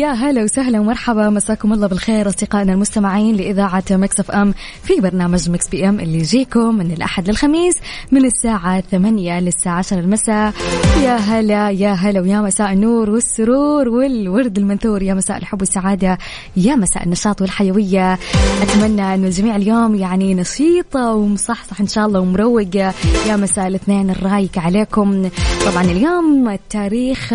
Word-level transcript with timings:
hello 0.00 0.08
hello 0.08 0.20
يا 0.20 0.30
هلا 0.30 0.44
وسهلا 0.44 0.80
ومرحبا. 0.80 1.30
مساكم 1.30 1.72
الله 1.72 1.86
بالخير 1.86 2.28
أصدقائنا 2.28 2.72
المستمعين 2.72 3.36
لإذاعة 3.36 3.84
Mix 3.90 4.20
FM 4.20 4.54
في 4.82 5.00
برنامج 5.00 5.50
Mix 5.50 5.68
PM 5.68 6.00
اللي 6.00 6.18
يجيكم 6.18 6.74
من 6.74 6.92
الأحد 6.92 7.28
للخميس 7.28 7.76
من 8.12 8.24
الساعة 8.24 8.80
8 8.80 9.40
للساعة 9.40 9.78
10 9.78 9.98
المساء. 10.00 10.52
يا 11.02 11.16
هلا 11.16 11.70
يا 11.70 11.92
هلا 11.92 12.20
ويا 12.20 12.40
مساء 12.40 12.72
النور 12.72 13.10
والسرور 13.10 13.88
والورد 13.88 14.58
المنثور. 14.58 15.02
يا 15.02 15.14
مساء 15.14 15.36
الحب 15.36 15.60
والسعادة 15.60 16.18
يا 16.56 16.74
مساء 16.74 17.04
النشاط 17.04 17.40
والحيوية. 17.40 18.18
أتمنى 18.62 19.14
انه 19.14 19.26
الجميع 19.26 19.56
اليوم 19.56 19.94
يعني 19.94 20.34
نشيطه 20.34 21.14
ومصحصح 21.14 21.80
إن 21.80 21.86
شاء 21.86 22.06
الله 22.06 22.20
ومروق. 22.20 22.76
يا 22.76 23.36
مساء 23.36 23.66
الاثنين 23.66 24.10
الرايق 24.10 24.58
عليكم. 24.58 25.28
طبعا 25.66 25.84
اليوم 25.84 26.48
التاريخ 26.48 27.32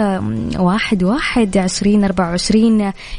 واحد 0.60 1.04
واحد 1.04 1.58
عشرين 1.58 2.04
أربعة 2.04 2.30
وعشرين 2.30 2.55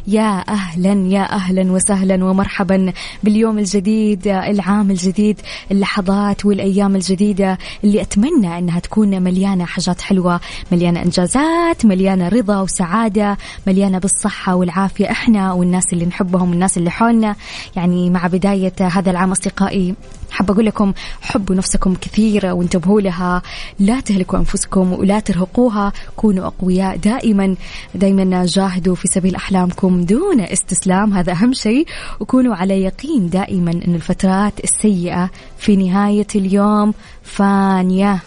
يا 0.06 0.44
أهلا 0.48 1.08
يا 1.08 1.32
أهلا 1.32 1.72
وسهلا 1.72 2.24
ومرحبا 2.24 2.92
باليوم 3.22 3.58
الجديد 3.58 4.28
العام 4.28 4.90
الجديد 4.90 5.40
اللحظات 5.70 6.44
والأيام 6.46 6.96
الجديدة 6.96 7.58
اللي 7.84 8.00
أتمنى 8.02 8.58
أنها 8.58 8.80
تكون 8.80 9.22
مليانة 9.22 9.64
حاجات 9.64 10.00
حلوة 10.00 10.40
مليانة 10.72 11.02
إنجازات 11.02 11.84
مليانة 11.86 12.28
رضا 12.28 12.60
وسعادة 12.60 13.36
مليانة 13.66 13.98
بالصحة 13.98 14.54
والعافية 14.54 15.10
إحنا 15.10 15.52
والناس 15.52 15.92
اللي 15.92 16.06
نحبهم 16.06 16.50
والناس 16.50 16.78
اللي 16.78 16.90
حولنا. 16.90 17.36
يعني 17.76 18.10
مع 18.10 18.26
بداية 18.26 18.72
هذا 18.80 19.10
العام 19.10 19.30
أصدقائي 19.30 19.94
حابة 20.36 20.54
أقول 20.54 20.66
لكم 20.66 20.92
حبوا 21.22 21.54
نفسكم 21.54 21.94
كثير 21.94 22.46
وانتبهوا 22.46 23.00
لها 23.00 23.42
لا 23.78 24.00
تهلكوا 24.00 24.38
أنفسكم 24.38 24.92
ولا 24.92 25.20
ترهقوها 25.20 25.92
كونوا 26.16 26.46
أقوياء 26.46 26.96
دائما. 26.96 27.56
دائما 27.94 28.44
جاهدوا 28.46 28.94
في 28.94 29.08
سبيل 29.08 29.34
أحلامكم 29.34 30.04
دون 30.04 30.40
استسلام 30.40 31.12
هذا 31.12 31.32
أهم 31.32 31.52
شيء. 31.52 31.86
وكونوا 32.20 32.54
على 32.54 32.82
يقين 32.82 33.28
دائما 33.28 33.70
أن 33.70 33.94
الفترات 33.94 34.64
السيئة 34.64 35.30
في 35.58 35.76
نهاية 35.76 36.26
اليوم 36.34 36.94
فانية. 37.22 38.22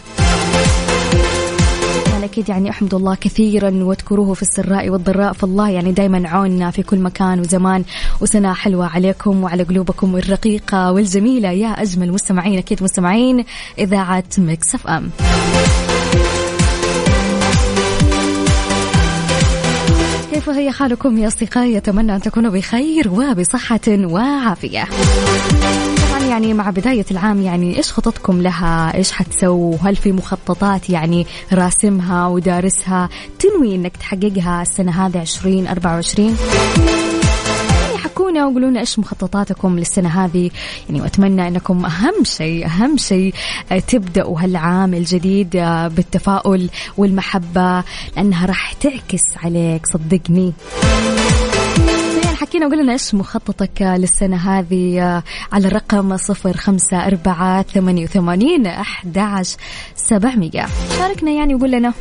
أنا 2.20 2.28
أكيد 2.28 2.48
يعني 2.48 2.70
أحمد 2.70 2.94
الله 2.94 3.14
كثيرا 3.14 3.70
وأذكروه 3.84 4.34
في 4.34 4.42
السراء 4.42 4.90
والضراء 4.90 5.32
فالله 5.32 5.70
يعني 5.70 5.92
دايما 5.92 6.28
عوننا 6.28 6.70
في 6.70 6.82
كل 6.82 6.98
مكان 6.98 7.40
وزمان. 7.40 7.84
وسنة 8.20 8.52
حلوة 8.52 8.86
عليكم 8.86 9.44
وعلى 9.44 9.62
قلوبكم 9.62 10.16
الرقيقة 10.16 10.92
والجميلة. 10.92 11.50
يا 11.50 11.68
أجمل 11.68 12.12
مستمعين 12.12 12.58
أكيد 12.58 12.82
مستمعين 12.82 13.44
إذاعة 13.78 14.24
Mix 14.38 14.74
FM. 14.74 15.10
كيف 20.32 20.48
هي 20.48 20.70
حالكم 20.70 21.18
يا 21.18 21.28
أصدقائي؟ 21.28 21.76
أتمنى 21.76 22.16
أن 22.16 22.20
تكونوا 22.20 22.50
بخير 22.50 23.08
وبصحة 23.08 23.80
وعافية. 23.88 24.84
طبعا 24.84 25.99
يعني 26.30 26.54
مع 26.54 26.70
بداية 26.70 27.04
العام 27.10 27.42
يعني 27.42 27.76
إيش 27.76 27.92
خططكم 27.92 28.42
لها؟ 28.42 28.94
إيش 28.94 29.12
حتسووا 29.12 29.76
هل 29.82 29.96
في 29.96 30.12
مخططات 30.12 30.90
يعني 30.90 31.26
راسمها 31.52 32.26
ودارسها؟ 32.26 33.08
تنوي 33.38 33.74
أنك 33.74 33.96
تحققها 33.96 34.62
السنة 34.62 35.06
هذه 35.06 35.20
2024 35.20 36.36
يعني 37.86 37.98
حكونا 37.98 38.46
وقولوا 38.46 38.70
لنا 38.70 38.80
إيش 38.80 38.98
مخططاتكم 38.98 39.78
للسنة 39.78 40.24
هذه. 40.24 40.50
يعني 40.88 41.00
واتمنى 41.00 41.48
إنكم 41.48 41.84
أهم 41.84 42.24
شيء 42.24 42.66
أهم 42.66 42.96
شيء 42.96 43.34
آه، 43.72 43.78
تبدأوا 43.78 44.40
هالعام 44.40 44.94
الجديد 44.94 45.56
آه، 45.56 45.88
بالتفاؤل 45.88 46.70
والمحبة 46.96 47.84
لأنها 48.16 48.46
راح 48.46 48.72
تعكس 48.72 49.22
عليك 49.44 49.86
صدقني. 49.86 50.52
حكينا 52.40 52.66
وقلنا 52.66 52.82
لنا 52.82 52.92
إيش 52.92 53.14
مخططك 53.14 53.82
للسنة 53.82 54.36
هذه 54.36 55.02
آه، 55.02 55.22
على 55.52 55.68
الرقم 55.68 56.16
صفر 56.16 56.56
خمسة 56.56 57.06
أربعة 57.06 57.62
ثمانية 57.62 58.04
وثمانين 58.04 58.66
أحد 58.66 59.18
عشر 59.18 59.56
سبعمية. 59.96 60.66
شاركنا 60.98 61.30
يعني 61.30 61.54
وقول 61.54 61.70
لنا. 61.70 61.92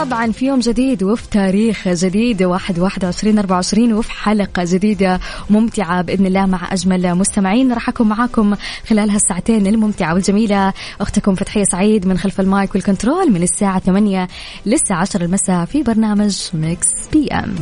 طبعا 0.00 0.32
في 0.32 0.46
يوم 0.46 0.58
جديد 0.58 1.02
وفي 1.02 1.30
تاريخ 1.30 1.88
جديد 1.88 2.42
واحد 2.42 2.78
واحد 2.78 3.04
وعشرين 3.04 3.38
أربعة 3.38 3.56
وعشرين 3.56 3.92
وفي 3.92 4.12
حلقة 4.12 4.64
جديدة 4.66 5.20
ممتعة 5.50 6.02
بإذن 6.02 6.26
الله 6.26 6.46
مع 6.46 6.72
أجمل 6.72 7.14
مستمعين. 7.14 7.72
راح 7.72 7.88
أكون 7.88 8.08
معاكم 8.08 8.54
خلال 8.88 9.10
هالساعتين 9.10 9.66
الممتعة 9.66 10.14
والجميلة. 10.14 10.72
أختكم 11.00 11.34
فتحية 11.34 11.64
سعيد 11.64 12.06
من 12.06 12.18
خلف 12.18 12.40
ال 12.40 12.49
mic 12.49 12.74
وال 12.74 12.87
control 12.87 13.32
من 13.32 13.42
الساعة 13.42 13.78
8 13.78 14.28
للساعة 14.66 15.00
10 15.00 15.24
المساء 15.24 15.64
في 15.64 15.82
برنامج 15.82 16.48
Mix 16.54 16.88
PM 17.12 17.54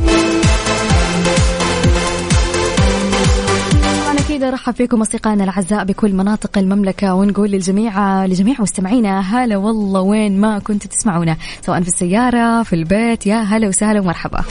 طبعا 4.29 4.37
أكيد 4.37 4.47
أرحب 4.47 4.73
فيكم 4.73 5.01
أصدقائنا 5.01 5.43
الأعزاء 5.43 5.83
بكل 5.83 6.13
مناطق 6.13 6.57
المملكة 6.57 7.13
ونقول 7.13 7.51
للجميع 7.51 8.25
لجميع 8.25 8.55
مستمعينا 8.59 9.19
هلا 9.19 9.57
والله 9.57 10.01
وين 10.01 10.39
ما 10.39 10.59
كنتوا 10.59 10.91
تسمعونا 10.91 11.37
سواء 11.61 11.81
في 11.81 11.87
السيارة 11.87 12.63
في 12.63 12.73
البيت 12.73 13.27
يا 13.27 13.41
هلا 13.41 13.67
وسهلا 13.67 13.99
ومرحبا. 13.99 14.43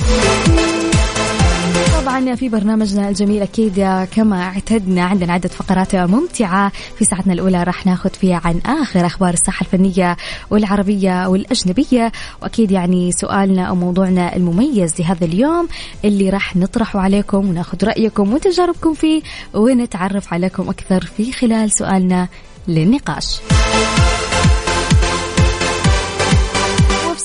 طبعا 1.98 2.34
في 2.34 2.48
برنامجنا 2.48 3.08
الجميل 3.08 3.42
أكيد 3.42 4.06
كما 4.14 4.42
اعتدنا 4.42 5.04
عندنا 5.04 5.32
عدة 5.32 5.48
فقرات 5.48 5.96
ممتعة 5.96 6.72
في 6.98 7.04
ساعتنا 7.04 7.32
الأولى 7.32 7.62
راح 7.62 7.86
ناخذ 7.86 8.10
فيها 8.10 8.40
عن 8.44 8.60
آخر 8.66 9.06
أخبار 9.06 9.34
الساحة 9.34 9.66
الفنية 9.66 10.16
والعربية 10.50 11.28
والأجنبية 11.28 12.12
وأكيد 12.42 12.70
يعني 12.70 13.12
سؤالنا 13.12 13.64
أو 13.64 13.74
موضوعنا 13.74 14.36
المميز 14.36 15.00
لهذا 15.00 15.24
اليوم 15.24 15.68
اللي 16.04 16.30
راح 16.30 16.56
نطرحه 16.56 17.00
عليكم 17.00 17.48
وناخذ 17.48 17.84
رأيكم 17.84 18.32
وتجاربكم 18.32 18.94
فيه 18.94 19.22
ونتعرف 19.54 20.32
عليكم 20.32 20.68
أكثر 20.68 21.04
في 21.16 21.32
خلال 21.32 21.72
سؤالنا 21.72 22.28
للنقاش. 22.68 23.40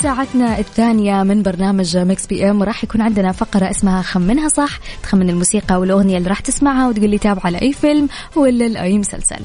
ساعتنا 0.04 0.60
الثانية 0.60 1.24
من 1.24 1.44
برنامج 1.44 1.98
Mix 1.98 2.28
PM 2.28 2.64
راح 2.64 2.84
يكون 2.84 3.02
عندنا 3.02 3.32
فقرة 3.32 3.70
اسمها 3.70 4.02
خمنها 4.02 4.50
صح؟ 4.50 4.80
تخمن 5.04 5.30
الموسيقى 5.30 5.80
والأغنية 5.80 6.18
اللي 6.18 6.30
راح 6.30 6.40
تسمعها 6.40 6.88
وتقول 6.88 7.10
لي 7.10 7.18
تابعة 7.18 7.50
لأي 7.50 7.74
فيلم 7.74 8.10
ولا 8.36 8.68
لأي 8.68 8.98
مسلسل. 8.98 9.40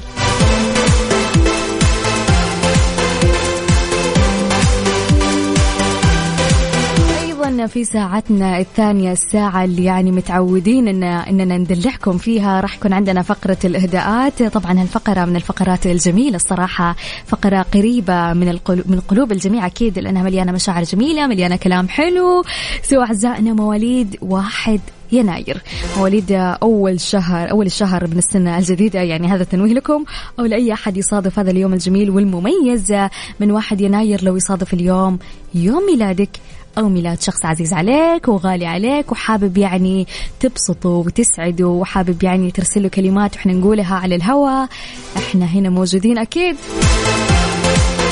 أيضا 7.49 7.65
في 7.65 7.83
ساعتنا 7.83 8.59
الثانية 8.59 9.11
الساعة 9.11 9.63
اللي 9.63 9.83
يعني 9.83 10.11
متعودين 10.11 10.87
إن 10.87 11.03
إننا 11.03 11.57
ندلعكم 11.57 12.17
فيها 12.17 12.61
راح 12.61 12.75
يكون 12.75 12.93
عندنا 12.93 13.21
فقرة 13.21 13.57
الإهداءات. 13.65 14.43
طبعا 14.43 14.81
هالفقرة 14.81 15.25
من 15.25 15.35
الفقرات 15.35 15.85
الجميلة 15.85 16.35
الصراحة 16.35 16.95
فقرة 17.25 17.61
قريبة 17.61 18.33
من 18.33 18.49
القلوب 18.49 18.91
من 18.91 18.99
قلوب 18.99 19.31
الجميع 19.31 19.65
أكيد 19.65 19.99
لأنها 19.99 20.23
مليانة 20.23 20.51
مشاعر 20.51 20.83
جميلة 20.83 21.27
مليانة 21.27 21.55
كلام 21.55 21.87
حلو. 21.87 22.43
سوى 22.83 23.03
أعزائنا 23.03 23.53
مواليد 23.53 24.17
واحد 24.21 24.79
يناير. 25.11 25.61
مواليد 25.97 26.31
أول 26.31 26.99
شهر 26.99 27.51
أول 27.51 27.65
الشهر 27.65 28.07
من 28.07 28.17
السنة 28.17 28.57
الجديدة 28.57 28.99
يعني 28.99 29.27
هذا 29.27 29.43
تنويه 29.43 29.73
لكم 29.73 30.05
أو 30.39 30.45
لأي 30.45 30.73
أحد 30.73 30.97
يصادف 30.97 31.39
هذا 31.39 31.51
اليوم 31.51 31.73
الجميل 31.73 32.09
والمميز 32.09 32.93
من 33.39 33.51
واحد 33.51 33.81
يناير 33.81 34.23
لو 34.23 34.35
يصادف 34.35 34.73
اليوم 34.73 35.19
يوم 35.55 35.85
ميلادك. 35.85 36.29
أو 36.77 36.89
ميلاد 36.89 37.21
شخص 37.21 37.45
عزيز 37.45 37.73
عليك 37.73 38.27
وغالي 38.27 38.65
عليك 38.65 39.11
وحابب 39.11 39.57
يعني 39.57 40.07
تبسطه 40.39 40.89
وتسعده 40.89 41.67
وحابب 41.67 42.23
يعني 42.23 42.51
ترسل 42.51 42.83
له 42.83 42.89
كلمات 42.89 43.35
وإحنا 43.35 43.53
نقولها 43.53 43.95
على 43.95 44.15
الهواء 44.15 44.69
إحنا 45.17 45.45
هنا 45.45 45.69
موجودين 45.69 46.17
أكيد. 46.17 46.55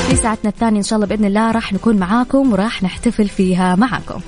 في 0.09 0.15
ساعتنا 0.15 0.49
الثانية 0.49 0.77
إن 0.77 0.83
شاء 0.83 0.95
الله 0.97 1.07
بإذن 1.07 1.25
الله 1.25 1.51
راح 1.51 1.73
نكون 1.73 1.97
معاكم 1.97 2.51
وراح 2.53 2.83
نحتفل 2.83 3.27
فيها 3.27 3.75
معاكم. 3.75 4.19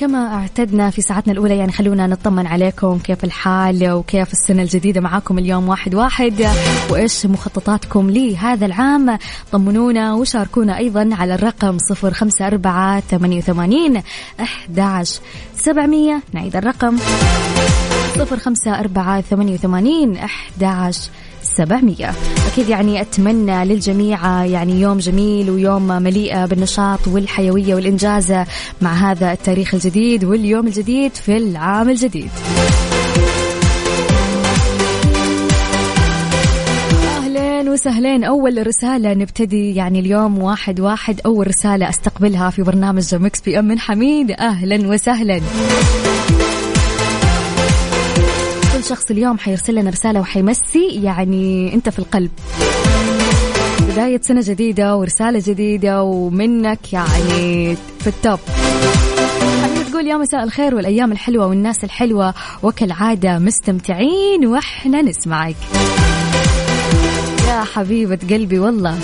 كما 0.00 0.34
اعتدنا 0.34 0.90
في 0.90 1.02
ساعتنا 1.02 1.32
الأولى 1.32 1.56
يعني 1.56 1.72
خلونا 1.72 2.06
نطمن 2.06 2.46
عليكم 2.46 2.98
كيف 2.98 3.24
الحال 3.24 3.92
وكيف 3.92 4.32
السنة 4.32 4.62
الجديدة 4.62 5.00
معاكم 5.00 5.38
اليوم 5.38 5.68
واحد 5.68 5.94
واحد. 5.94 6.46
وإيش 6.90 7.26
مخططاتكم 7.26 8.10
لهذا 8.10 8.66
العام؟ 8.66 9.18
طمنونا 9.52 10.14
وشاركونا 10.14 10.78
أيضا 10.78 11.10
على 11.12 11.34
الرقم 11.34 11.78
صفر 11.78 12.14
خمسة 12.14 12.46
أربعة 12.46 13.00
ثمانية 13.00 13.38
وثمانين 13.38 14.02
أحداش 14.40 15.20
سبعمية. 15.56 16.22
نعيد 16.32 16.56
الرقم. 16.56 16.96
صفر 18.16 18.36
خمسة 18.36 18.80
أربعة 18.80 19.20
ثمانية 19.20 19.54
وثمانين 19.54 20.16
أحداش 20.16 21.10
700 21.42 22.14
أكيد 22.52 22.68
يعني 22.68 23.00
أتمنى 23.00 23.64
للجميع 23.64 24.44
يعني 24.44 24.80
يوم 24.80 24.98
جميل 24.98 25.50
ويوم 25.50 25.88
مليء 25.88 26.46
بالنشاط 26.46 27.08
والحيوية 27.08 27.74
والإنجاز 27.74 28.32
مع 28.80 28.92
هذا 28.92 29.32
التاريخ 29.32 29.74
الجديد 29.74 30.24
واليوم 30.24 30.66
الجديد 30.66 31.14
في 31.14 31.36
العام 31.36 31.90
الجديد. 31.90 32.30
وسهلين 37.80 38.24
أول 38.24 38.66
رسالة 38.66 39.14
نبتدي 39.14 39.74
يعني 39.74 40.00
اليوم 40.00 40.38
واحد 40.38 40.80
واحد. 40.80 41.20
أول 41.26 41.46
رسالة 41.46 41.88
أستقبلها 41.88 42.50
في 42.50 42.62
برنامج 42.62 43.14
Mix 43.14 43.40
PM 43.40 43.64
من 43.64 43.78
حميد. 43.78 44.30
أهلا 44.30 44.88
وسهلا. 44.88 45.40
شخص 48.90 49.10
اليوم 49.10 49.38
حيرسل 49.38 49.74
لنا 49.74 49.90
رسالة 49.90 50.20
وحيمسي 50.20 50.88
يعني 51.02 51.74
أنت 51.74 51.88
في 51.88 51.98
القلب. 51.98 52.30
بداية 53.80 54.20
سنة 54.22 54.40
جديدة 54.44 54.96
ورسالة 54.96 55.42
جديدة 55.46 56.02
ومنك 56.02 56.92
يعني 56.92 57.76
في 58.00 58.06
ال 58.06 58.12
top. 58.12 58.38
تقول 59.90 60.06
يا 60.06 60.16
مساء 60.16 60.42
الخير 60.44 60.74
والأيام 60.74 61.12
الحلوة 61.12 61.46
والناس 61.46 61.84
الحلوة 61.84 62.34
وكالعادة 62.62 63.38
مستمتعين 63.38 64.46
وإحنا 64.46 65.02
نسمعك. 65.02 65.56
يا 67.48 67.64
حبيبة 67.74 68.18
قلبي 68.30 68.58
والله. 68.58 68.98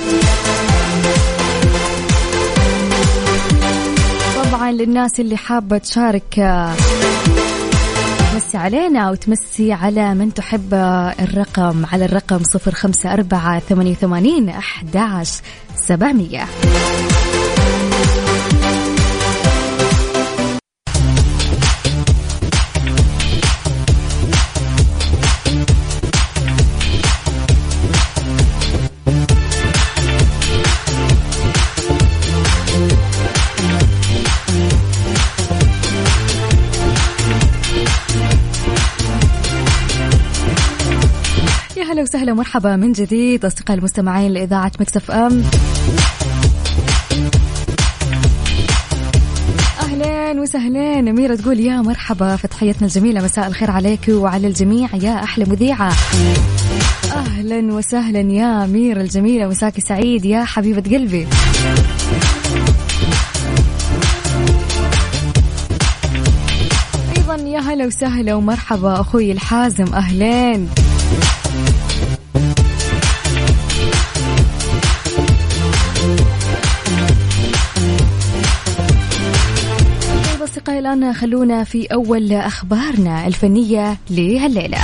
طبعا 4.44 4.72
للناس 4.72 5.20
اللي 5.20 5.36
حابة 5.36 5.78
تشارك 5.78 6.38
تمسي 8.36 8.58
علينا 8.58 9.10
وتمسي 9.10 9.72
على 9.72 10.14
من 10.14 10.34
تحب 10.34 10.74
الرقم 11.20 11.86
على 11.86 12.04
الرقم 12.04 12.42
صفر 12.42 12.74
خمسة 12.74 13.12
أربعة 13.12 13.58
ثمانية 13.58 13.90
وثمانين 13.90 14.48
أحداش 14.48 15.40
سبعمية. 15.76 16.44
هلا 42.26 42.32
وسهلا 42.32 42.42
ومرحبا 42.42 42.76
من 42.76 42.92
جديد 42.92 43.44
أصدقاء 43.44 43.76
المستمعين 43.78 44.32
لإذاعة 44.32 44.72
مكسف 44.80 45.10
أم. 45.10 45.44
اهلين 49.80 50.38
وسهلين 50.38 51.08
أميرة 51.08 51.34
تقول 51.34 51.60
يا 51.60 51.82
مرحبا 51.82 52.36
في 52.36 52.48
تحيتنا 52.48 52.86
الجميلة. 52.86 53.24
مساء 53.24 53.46
الخير 53.46 53.70
عليك 53.70 54.08
وعلى 54.08 54.46
الجميع. 54.46 54.88
يا 54.94 55.24
أحلى 55.24 55.44
مذيعة. 55.44 55.92
أهلا 57.14 57.74
وسهلا 57.74 58.20
يا 58.20 58.64
أميرة 58.64 59.00
الجميلة. 59.00 59.46
مساكي 59.48 59.80
سعيد 59.80 60.24
يا 60.24 60.44
حبيبة 60.44 60.96
قلبي. 60.96 61.26
أيضا 67.16 67.36
يا 67.48 67.60
هلا 67.60 67.86
وسهلا 67.86 68.34
ومرحبا 68.34 69.00
أخوي 69.00 69.32
الحازم. 69.32 69.94
اهلين 69.94 70.68
أصدقائي 80.66 80.78
الآن 80.78 81.14
خلونا 81.14 81.64
في 81.64 81.86
أول 81.86 82.32
أخبارنا 82.32 83.26
الفنية 83.26 83.98
لهالليلة. 84.10 84.78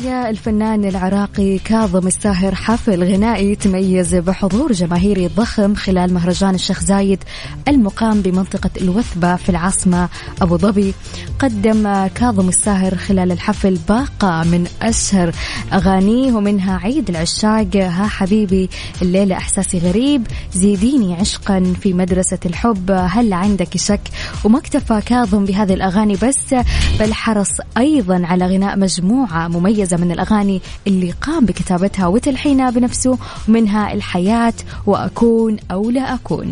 أحيا 0.00 0.30
الفنان 0.30 0.84
العراقي 0.84 1.58
كاظم 1.58 2.06
الساهر 2.06 2.54
حفل 2.54 3.04
غنائي 3.04 3.54
تميز 3.54 4.14
بحضور 4.14 4.72
جماهيري 4.72 5.26
ضخم 5.26 5.74
خلال 5.74 6.14
مهرجان 6.14 6.54
الشيخ 6.54 6.80
زايد 6.80 7.24
المقام 7.68 8.20
بمنطقة 8.20 8.70
الوثبة 8.80 9.36
في 9.36 9.48
العاصمة 9.48 10.08
أبو 10.42 10.56
ظبي. 10.56 10.94
قدم 11.38 12.06
كاظم 12.06 12.48
الساهر 12.48 12.94
خلال 12.94 13.32
الحفل 13.32 13.78
باقة 13.88 14.44
من 14.44 14.66
أشهر 14.82 15.32
أغانيه 15.72 16.32
ومنها 16.32 16.78
عيد 16.78 17.10
العشاق. 17.10 17.76
ها 17.76 18.06
حبيبي 18.06 18.70
الليلة 19.02 19.36
إحساسي 19.36 19.78
غريب 19.78 20.26
زيديني 20.52 21.14
عشقا 21.14 21.74
في 21.80 21.92
مدرسة 21.92 22.38
الحب. 22.46 22.90
هل 22.90 23.32
عندك 23.32 23.76
شك؟ 23.76 24.08
وما 24.44 24.58
اكتفى 24.58 25.00
كاظم 25.06 25.44
بهذه 25.44 25.74
الأغاني 25.74 26.16
بس 26.22 26.54
بل 27.00 27.14
حرص 27.14 27.52
أيضا 27.78 28.22
على 28.26 28.46
غناء 28.46 28.78
مجموعة 28.78 29.48
مميزة 29.48 29.89
من 29.96 30.12
الأغاني 30.12 30.60
اللي 30.86 31.10
قام 31.10 31.46
بكتابتها 31.46 32.06
وتلحينها 32.06 32.70
بنفسه 32.70 33.18
منها 33.48 33.92
الحياة 33.92 34.54
وأكون 34.86 35.56
أو 35.70 35.90
لا 35.90 36.14
أكون. 36.14 36.50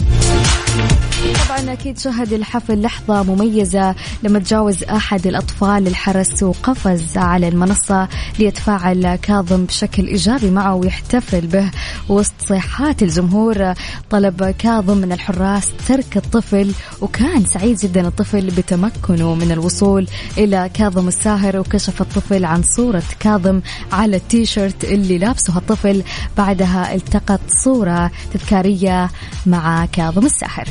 طبعا 1.49 1.73
أكيد 1.73 1.99
شهد 1.99 2.33
الحفل 2.33 2.83
لحظة 2.83 3.23
مميزة 3.23 3.95
لما 4.23 4.39
تجاوز 4.39 4.85
أحد 4.85 5.27
الأطفال 5.27 5.87
الحرس 5.87 6.43
وقفز 6.43 7.19
على 7.19 7.49
المنصة 7.49 8.09
ليتفاعل 8.39 9.17
كاظم 9.17 9.65
بشكل 9.65 10.07
إيجابي 10.07 10.51
معه 10.51 10.75
ويحتفل 10.75 11.47
به 11.47 11.71
وسط 12.09 12.33
صيحات 12.49 13.03
الجمهور. 13.03 13.73
طلب 14.11 14.55
كاظم 14.59 14.97
من 14.97 15.13
الحراس 15.13 15.69
ترك 15.89 16.17
الطفل 16.17 16.73
وكان 17.01 17.45
سعيد 17.45 17.77
جدا 17.77 18.09
الطفل 18.09 18.47
بتمكنه 18.47 19.35
من 19.35 19.53
الوصول 19.53 20.07
إلى 20.39 20.71
كاظم 20.75 21.09
الساهر 21.09 21.59
وكشف 21.59 22.01
الطفل 22.01 22.45
عن 22.45 22.63
صورة 22.63 23.03
كاظم 23.21 23.61
على 23.93 24.17
التيشيرت 24.17 24.85
اللي 24.85 25.19
لابسه 25.19 25.59
الطفل. 25.59 26.03
بعدها 26.37 26.95
التقط 26.95 27.41
صورة 27.65 28.11
تذكارية 28.33 29.11
مع 29.47 29.87
كاظم 29.87 30.27
الساهر. 30.27 30.69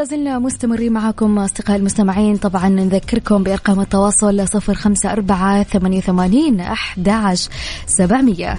لازلنا 0.00 0.38
مستمرين 0.38 0.92
معكم 0.92 1.38
أصدقاء 1.38 1.76
المستمعين. 1.76 2.36
طبعا 2.36 2.68
نذكركم 2.68 3.42
بأرقام 3.42 3.80
التواصل 3.80 4.48
صفر 4.48 4.74
خمسة 4.74 5.12
أربعة 5.12 5.62
ثمانية 5.62 5.98
وثمانين 5.98 6.60
أحد 6.60 7.36
سبعمية. 7.86 8.58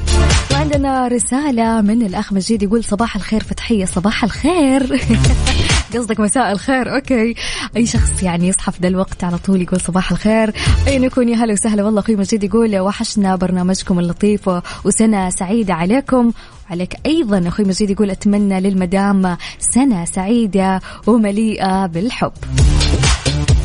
وعندنا 0.51 1.07
رسالة 1.07 1.81
من 1.81 2.01
الأخ 2.01 2.33
مجيد 2.33 2.63
يقول 2.63 2.83
صباح 2.83 3.15
الخير 3.15 3.43
فتحية 3.43 3.85
صباح 3.85 4.23
الخير. 4.23 5.01
قصدك 5.97 6.19
مساء 6.19 6.51
الخير. 6.51 6.95
أوكي. 6.95 7.35
أي 7.77 7.85
شخص 7.85 8.23
يعني 8.23 8.47
يصحى 8.47 8.71
في 8.71 8.77
ذا 8.81 8.87
الوقت 8.87 9.23
على 9.23 9.37
طول 9.37 9.61
يقول 9.61 9.79
صباح 9.79 10.11
الخير. 10.11 10.53
أين 10.87 11.03
يكون؟ 11.03 11.29
يا 11.29 11.35
هلا 11.35 11.53
وسهلا. 11.53 11.83
والله 11.83 11.99
أخوي 11.99 12.15
مجيد 12.15 12.43
يقول 12.43 12.79
وحشنا 12.79 13.35
برنامجكم 13.35 13.99
اللطيف 13.99 14.49
وسنة 14.85 15.29
سعيدة 15.29 15.73
عليكم. 15.73 16.31
عليك 16.69 16.95
أيضا 17.05 17.47
أخوي 17.47 17.65
مجيد 17.65 17.89
يقول 17.89 18.09
أتمنى 18.09 18.59
للمدام 18.59 19.37
سنة 19.59 20.05
سعيدة 20.05 20.81
ومليئة 21.07 21.85
بالحب. 21.85 22.31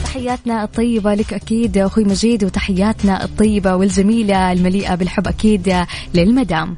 تحياتنا 0.05 0.65
الطيبة 0.65 1.15
لك 1.15 1.33
أكيد 1.33 1.79
أخوي 1.79 2.05
مجيد 2.05 2.45
وتحياتنا 2.45 3.25
الطيبة 3.25 3.75
والجميلة 3.75 4.53
المليئة 4.53 4.95
بالحب 4.95 5.29
أكيد 5.29 5.85
للمدام. 6.15 6.77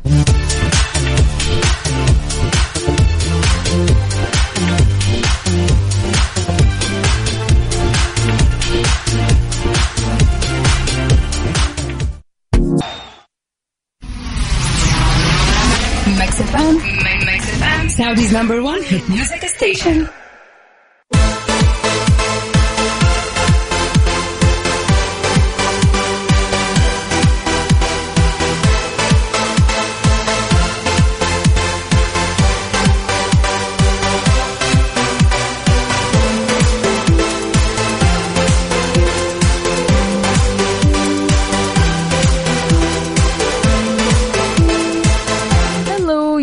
Saudi's 17.98 18.32
number 18.32 18.62
one 18.62 18.78
music 19.08 19.42
station. 19.48 20.08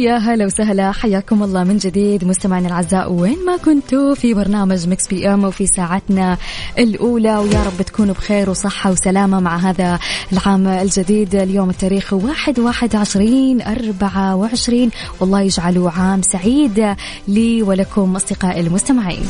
يا 0.06 0.18
هلا 0.18 0.46
وسهلا. 0.46 0.92
حياكم 0.92 1.44
الله 1.44 1.64
من 1.64 1.78
جديد 1.78 2.26
مستمعينا 2.26 2.68
الأعزاء. 2.68 3.12
وين 3.12 3.46
ما 3.46 3.58
كنتوا 3.58 4.16
في 4.16 4.34
برنامج 4.34 4.88
Mix 4.88 5.08
PM 5.08 5.44
وفي 5.44 5.68
ساعتنا 5.68 6.38
الأولى. 6.78 7.38
ويا 7.38 7.64
رب 7.64 7.82
تكونوا 7.82 8.14
بخير 8.14 8.50
وصحة 8.50 8.92
وسلامة 8.92 9.40
مع 9.40 9.58
هذا 9.58 10.00
العام 10.34 10.68
الجديد. 10.68 11.36
اليوم 11.36 11.70
التاريخ 11.70 12.14
واحد 12.14 12.60
واحد 12.60 12.96
عشرين 12.96 13.62
أربعة 13.62 14.36
وعشرين. 14.36 14.92
والله 15.20 15.42
يجعله 15.42 15.92
عام 15.92 16.22
سعيد 16.22 16.96
لي 17.28 17.64
ولكم 17.64 18.16
أصدقائي 18.16 18.62
المستمعين. 18.62 19.26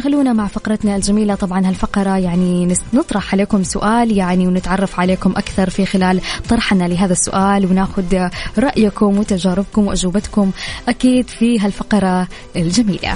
خلونا 0.00 0.32
مع 0.32 0.46
فقرتنا 0.46 0.96
الجميلة. 0.96 1.34
طبعا 1.34 1.68
هالفقرة 1.68 2.18
يعني 2.18 2.74
نطرح 2.94 3.34
عليكم 3.34 3.62
سؤال 3.62 4.16
يعني 4.16 4.46
ونتعرف 4.46 5.00
عليكم 5.00 5.30
أكثر 5.30 5.70
في 5.70 5.86
خلال 5.86 6.20
طرحنا 6.48 6.88
لهذا 6.88 7.12
السؤال 7.12 7.66
وناخذ 7.66 8.28
رأيكم 8.58 9.18
وتجاربكم 9.18 9.86
وأجوبتكم 9.86 10.50
أكيد 10.88 11.28
في 11.28 11.60
هالفقرة 11.60 12.28
الجميلة. 12.56 13.14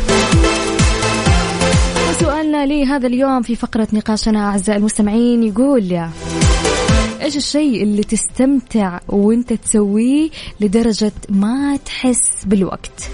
سؤالنا 2.21 2.67
لهذا 2.67 3.07
اليوم 3.07 3.43
في 3.43 3.57
فقرة 3.57 3.89
نقاشنا 3.93 4.49
أعزائي 4.49 4.79
المستمعين 4.79 5.43
يقول 5.43 6.09
إيش 7.23 7.37
الشيء 7.37 7.83
اللي 7.83 8.03
تستمتع 8.03 8.99
وأنت 9.09 9.53
تسويه 9.53 10.31
لدرجة 10.61 11.13
ما 11.29 11.77
تحس 11.77 12.45
بالوقت؟ 12.47 13.11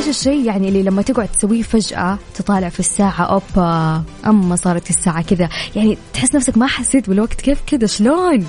إيش 0.00 0.08
الشيء 0.08 0.46
يعني 0.46 0.68
اللي 0.68 0.82
لما 0.82 1.02
تقعد 1.02 1.28
تسويه 1.28 1.62
فجأة 1.62 2.18
تطالع 2.34 2.68
في 2.68 2.80
الساعة؟ 2.80 3.22
أوبا 3.22 4.02
أما 4.26 4.56
صارت 4.56 4.90
الساعة 4.90 5.22
كذا. 5.22 5.48
يعني 5.76 5.98
تحس 6.12 6.34
نفسك 6.34 6.58
ما 6.58 6.66
حسيت 6.66 7.08
بالوقت 7.08 7.40
كيف 7.40 7.60
كذا؟ 7.66 7.86
شلون؟ 7.86 8.46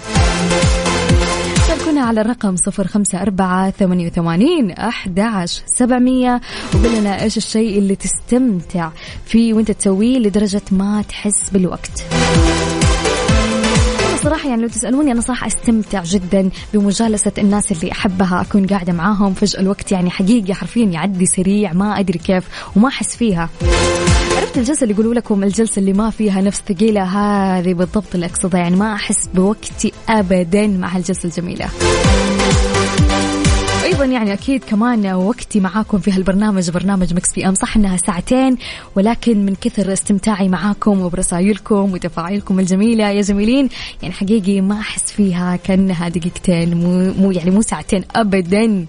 شاركونا 1.67 2.01
على 2.01 2.21
الرقم 2.21 2.55
صفر 2.55 2.87
خمسة 2.87 3.21
أربعة 3.21 3.71
ثمانية 3.71 4.07
وثمانين 4.07 4.71
أحد 4.71 5.19
عشر 5.19 5.61
سبعمية 5.65 6.41
لنا 6.73 7.23
إيش 7.23 7.37
الشيء 7.37 7.77
اللي 7.77 7.95
تستمتع 7.95 8.89
فيه 9.25 9.53
وأنت 9.53 9.71
تسويه 9.71 10.17
لدرجة 10.19 10.61
ما 10.71 11.01
تحس 11.01 11.49
بالوقت. 11.49 12.03
صراحة 14.23 14.49
يعني 14.49 14.61
لو 14.61 14.67
تسألوني 14.67 15.11
أنا 15.11 15.21
صراحة 15.21 15.47
أستمتع 15.47 16.03
جدا 16.03 16.49
بمجالسة 16.73 17.31
الناس 17.37 17.71
اللي 17.71 17.91
أحبها 17.91 18.41
أكون 18.41 18.67
قاعدة 18.67 18.93
معاهم 18.93 19.33
فجأة 19.33 19.59
الوقت 19.59 19.91
يعني 19.91 20.09
حقيقي 20.09 20.53
حرفيا 20.53 20.85
يعدي 20.85 21.25
سريع 21.25 21.73
ما 21.73 21.99
أدري 21.99 22.19
كيف 22.19 22.43
وما 22.75 22.87
أحس 22.87 23.15
فيها. 23.15 23.49
عرفت 24.37 24.57
الجلسة 24.57 24.83
اللي 24.83 24.93
يقولوا 24.93 25.13
لكم 25.13 25.43
الجلسة 25.43 25.79
اللي 25.79 25.93
ما 25.93 26.09
فيها 26.09 26.41
نفس 26.41 26.61
ثقيلة؟ 26.69 27.03
هذه 27.03 27.73
بالضبط 27.73 28.13
اللي 28.13 28.25
أقصدها 28.25 28.59
يعني 28.59 28.75
ما 28.75 28.93
أحس 28.93 29.27
بوقتي 29.33 29.93
أبدا 30.09 30.67
مع 30.67 30.87
هالجلسة 30.87 31.25
الجميلة. 31.25 31.69
أيضا 34.01 34.13
يعني 34.13 34.33
أكيد 34.33 34.63
كمان 34.63 35.13
وقتي 35.13 35.59
معاكم 35.59 35.99
في 35.99 36.11
هالبرنامج 36.11 36.69
برنامج 36.69 37.13
مكس 37.13 37.33
بي 37.33 37.47
أم. 37.47 37.53
صح 37.53 37.77
إنها 37.77 37.97
ساعتين 37.97 38.57
ولكن 38.95 39.45
من 39.45 39.55
كثر 39.55 39.93
استمتاعي 39.93 40.49
معاكم 40.49 41.01
وبرسائلكم 41.01 41.93
وتفاعيلكم 41.93 42.59
الجميلة 42.59 43.09
يا 43.09 43.21
جميلين 43.21 43.69
يعني 44.01 44.13
حقيقي 44.13 44.61
ما 44.61 44.79
أحس 44.79 45.11
فيها 45.11 45.55
كأنها 45.55 46.09
دقيقتين 46.09 46.77
مو, 46.77 47.13
مو 47.13 47.31
يعني 47.31 47.51
مو 47.51 47.61
ساعتين 47.61 48.03
ابدا. 48.15 48.85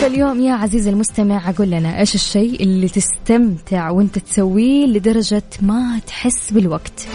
فاليوم 0.00 0.40
يا 0.40 0.52
عزيزي 0.52 0.90
المستمع 0.90 1.50
أقول 1.50 1.70
لنا 1.70 2.00
إيش 2.00 2.14
الشيء 2.14 2.62
اللي 2.62 2.88
تستمتع 2.88 3.90
وأنت 3.90 4.18
تسويه 4.18 4.86
لدرجة 4.86 5.42
ما 5.60 6.00
تحس 6.06 6.52
بالوقت؟ 6.52 7.08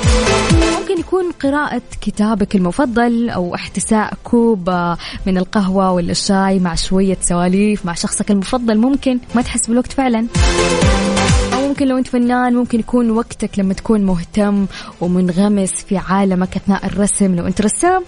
ممكن 0.87 0.99
يكون 0.99 1.31
قراءة 1.31 1.81
كتابك 2.01 2.55
المفضل 2.55 3.29
أو 3.29 3.55
احتساء 3.55 4.13
كوب 4.23 4.69
من 5.25 5.37
القهوة 5.37 5.91
ولا 5.91 6.11
الشاي 6.11 6.59
مع 6.59 6.75
شوية 6.75 7.17
سواليف 7.21 7.85
مع 7.85 7.93
شخصك 7.93 8.31
المفضل 8.31 8.77
ممكن 8.77 9.19
ما 9.35 9.41
تحس 9.41 9.67
بالوقت 9.67 9.91
فعلا. 9.91 10.27
أو 11.53 11.67
ممكن 11.67 11.87
لو 11.87 11.97
أنت 11.97 12.07
فنان 12.07 12.53
ممكن 12.53 12.79
يكون 12.79 13.11
وقتك 13.11 13.59
لما 13.59 13.73
تكون 13.73 14.01
مهتم 14.01 14.65
ومنغمس 15.01 15.71
في 15.71 15.97
عالمك 15.97 16.55
أثناء 16.55 16.85
الرسم 16.85 17.35
لو 17.35 17.47
أنت 17.47 17.61
رسام. 17.61 18.03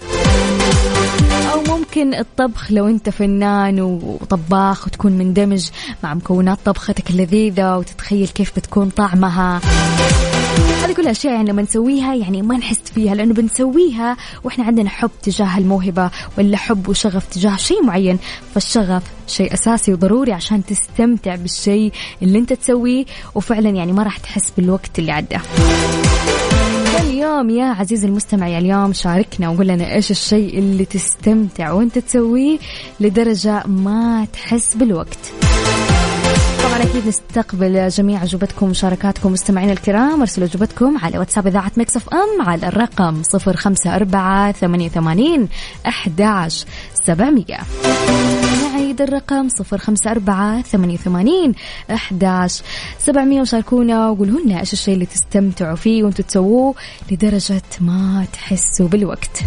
أو 1.52 1.76
ممكن 1.76 2.14
الطبخ 2.14 2.72
لو 2.72 2.88
أنت 2.88 3.10
فنان 3.10 3.80
وطباخ 3.80 4.86
وتكون 4.86 5.12
مندمج 5.12 5.68
مع 6.04 6.14
مكونات 6.14 6.58
طبختك 6.64 7.10
اللذيذة 7.10 7.76
وتتخيل 7.76 8.28
كيف 8.28 8.52
بتكون 8.56 8.88
طعمها. 8.88 9.60
هذه 10.84 10.92
كلها 10.92 11.10
أشياء 11.10 11.34
يعني 11.34 11.50
لما 11.50 11.62
نسويها 11.62 12.14
يعني 12.14 12.42
ما 12.42 12.56
نحس 12.56 12.80
فيها 12.94 13.14
لأنه 13.14 13.34
بنسويها 13.34 14.16
وإحنا 14.44 14.64
عندنا 14.64 14.88
حب 14.88 15.10
تجاه 15.22 15.58
الموهبة 15.58 16.10
ولا 16.38 16.56
حب 16.56 16.88
وشغف 16.88 17.26
تجاه 17.26 17.56
شيء 17.56 17.82
معين. 17.84 18.18
فالشغف 18.54 19.02
شيء 19.26 19.54
أساسي 19.54 19.92
وضروري 19.92 20.32
عشان 20.32 20.64
تستمتع 20.64 21.34
بالشيء 21.34 21.92
اللي 22.22 22.38
أنت 22.38 22.52
تسويه 22.52 23.04
وفعلا 23.34 23.70
يعني 23.70 23.92
ما 23.92 24.02
راح 24.02 24.16
تحس 24.16 24.52
بالوقت 24.56 24.98
اللي 24.98 25.12
عدى. 25.12 25.38
اليوم 27.00 27.50
يا 27.50 27.64
عزيزي 27.64 28.06
المستمع 28.06 28.48
يا 28.48 28.58
اليوم 28.58 28.92
شاركنا 28.92 29.48
وقول 29.48 29.68
لنا 29.68 29.94
إيش 29.94 30.10
الشيء 30.10 30.58
اللي 30.58 30.84
تستمتع 30.84 31.72
وأنت 31.72 31.98
تسويه 31.98 32.58
لدرجة 33.00 33.66
ما 33.66 34.26
تحس 34.32 34.74
بالوقت. 34.74 35.32
طبعا 36.80 36.90
أكيد 36.90 37.06
نستقبل 37.06 37.88
جميع 37.88 38.22
أجوبتكم 38.22 38.66
ومشاركاتكم 38.66 39.32
مستمعينا 39.32 39.72
الكرام 39.72 40.20
أرسلوا 40.20 40.46
أجوبتكم 40.46 40.98
على 40.98 41.18
واتساب 41.18 41.46
إذاعة 41.46 41.72
Mix 41.76 41.96
FM 41.96 42.48
على 42.48 42.68
الرقم 42.68 43.22
صفر 43.22 43.56
خمسة 43.56 43.96
أربعة 43.96 44.52
ثمانية 44.52 44.88
ثمانين 44.88 45.48
احداش 45.86 46.64
سبعمئه 47.04 47.58
نعيد 48.62 49.02
الرقم 49.02 49.48
صفر 49.48 49.78
خمسة 49.78 50.10
أربعة 50.10 50.62
ثمانية 50.62 50.96
ثمانين 50.96 51.54
أحداش 51.90 52.62
سبعمية. 52.98 53.40
وشاركونا 53.40 54.10
وقولوا 54.10 54.40
لنا 54.40 54.60
إيش 54.60 54.72
الشيء 54.72 54.94
اللي 54.94 55.06
تستمتعوا 55.06 55.76
فيه 55.76 56.04
وانتوا 56.04 56.24
تسووه 56.24 56.74
لدرجة 57.10 57.62
ما 57.80 58.26
تحسوا 58.32 58.88
بالوقت. 58.88 59.42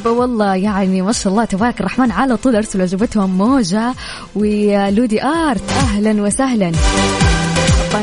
لبا 0.00 0.10
والله 0.10 0.54
يعني 0.54 1.02
ما 1.02 1.12
شاء 1.12 1.32
الله 1.32 1.44
تبارك 1.44 1.80
الرحمن 1.80 2.10
على 2.10 2.36
طول 2.36 2.56
أرسلوا 2.56 2.84
أجوبتهم. 2.84 3.38
موجة 3.38 3.94
ولودي 4.34 5.24
آرت 5.24 5.70
أهلا 5.70 6.22
وسهلا. 6.22 6.72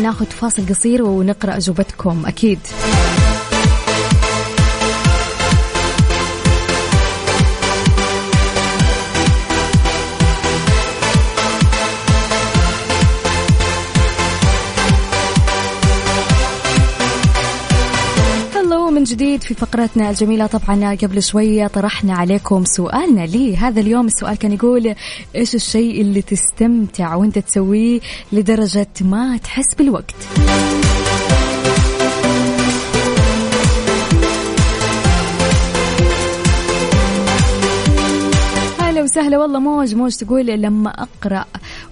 ناخذ 0.02 0.26
فاصل 0.26 0.66
قصير 0.70 1.04
ونقرأ 1.04 1.58
أجوبتكم 1.58 2.24
أكيد. 2.26 2.60
جديد 19.08 19.44
في 19.44 19.54
فقرتنا 19.54 20.10
الجميلة. 20.10 20.46
طبعا 20.46 20.96
قبل 20.96 21.24
شوية 21.24 21.68
طرحنا 21.68 22.14
عليكم 22.14 22.64
سؤالنا 22.66 23.22
لي 23.26 23.58
هذا 23.58 23.82
اليوم. 23.82 24.06
السؤال 24.06 24.36
كان 24.36 24.52
يقول 24.52 24.96
إيش 25.36 25.56
الشيء 25.56 26.02
اللي 26.02 26.22
تستمتع 26.22 27.16
وأنت 27.16 27.40
تسويه 27.40 28.00
لدرجة 28.32 28.88
ما 29.02 29.38
تحس 29.38 29.76
بالوقت؟ 29.76 30.16
وسهلا 39.08 39.38
والله. 39.38 39.60
موج 39.60 39.96
موج 39.96 40.16
تقول 40.16 40.46
لما 40.46 40.90
أقرأ 40.90 41.46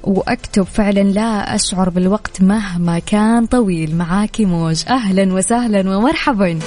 وأكتب 0.03 0.63
فعلا 0.63 0.99
لا 0.99 1.55
أشعر 1.55 1.89
بالوقت 1.89 2.41
مهما 2.41 2.99
كان 2.99 3.45
طويل. 3.45 3.95
معاكي 3.95 4.45
موج. 4.45 4.83
أهلا 4.89 5.33
وسهلا 5.33 5.97
ومرحبا. 5.97 6.59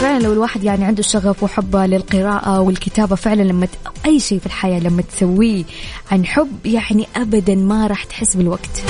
فعلا 0.00 0.22
لو 0.22 0.32
الواحد 0.32 0.64
يعني 0.64 0.84
عنده 0.84 1.02
شغف 1.02 1.42
وحب 1.42 1.76
للقراءة 1.76 2.60
والكتابة 2.60 3.16
فعلا 3.16 3.42
لما 3.42 3.66
ت... 3.66 3.70
أي 4.06 4.20
شيء 4.20 4.38
في 4.38 4.46
الحياة 4.46 4.80
لما 4.80 5.02
تسويه 5.02 5.64
عن 6.12 6.26
حب 6.26 6.66
يعني 6.66 7.06
أبدا 7.16 7.54
ما 7.54 7.86
راح 7.86 8.04
تحس 8.04 8.36
بالوقت. 8.36 8.82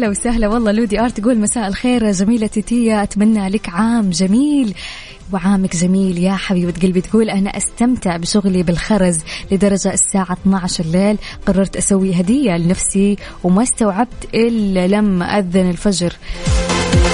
هلا 0.00 0.08
وسهلا. 0.08 0.48
والله 0.48 0.72
لودي 0.72 1.00
آرت 1.00 1.20
تقول 1.20 1.38
مساء 1.38 1.68
الخير 1.68 2.10
زميلتي 2.10 2.62
تيا 2.62 3.02
أتمنى 3.02 3.48
لك 3.48 3.68
عام 3.68 4.10
جميل 4.10 4.74
وعامك 5.32 5.76
جميل. 5.76 6.18
يا 6.18 6.32
حبيبة 6.32 6.74
قلبي 6.82 7.00
تقول 7.00 7.30
أنا 7.30 7.56
أستمتع 7.56 8.16
بشغلي 8.16 8.62
بالخرز 8.62 9.18
لدرجة 9.52 9.92
الساعة 9.92 10.32
12 10.32 10.84
الليل. 10.84 11.18
قررت 11.46 11.76
أسوي 11.76 12.20
هدية 12.20 12.56
لنفسي 12.56 13.16
وما 13.44 13.62
استوعبت 13.62 14.34
إلا 14.34 14.86
لما 14.86 15.38
أذن 15.38 15.70
الفجر. 15.70 16.16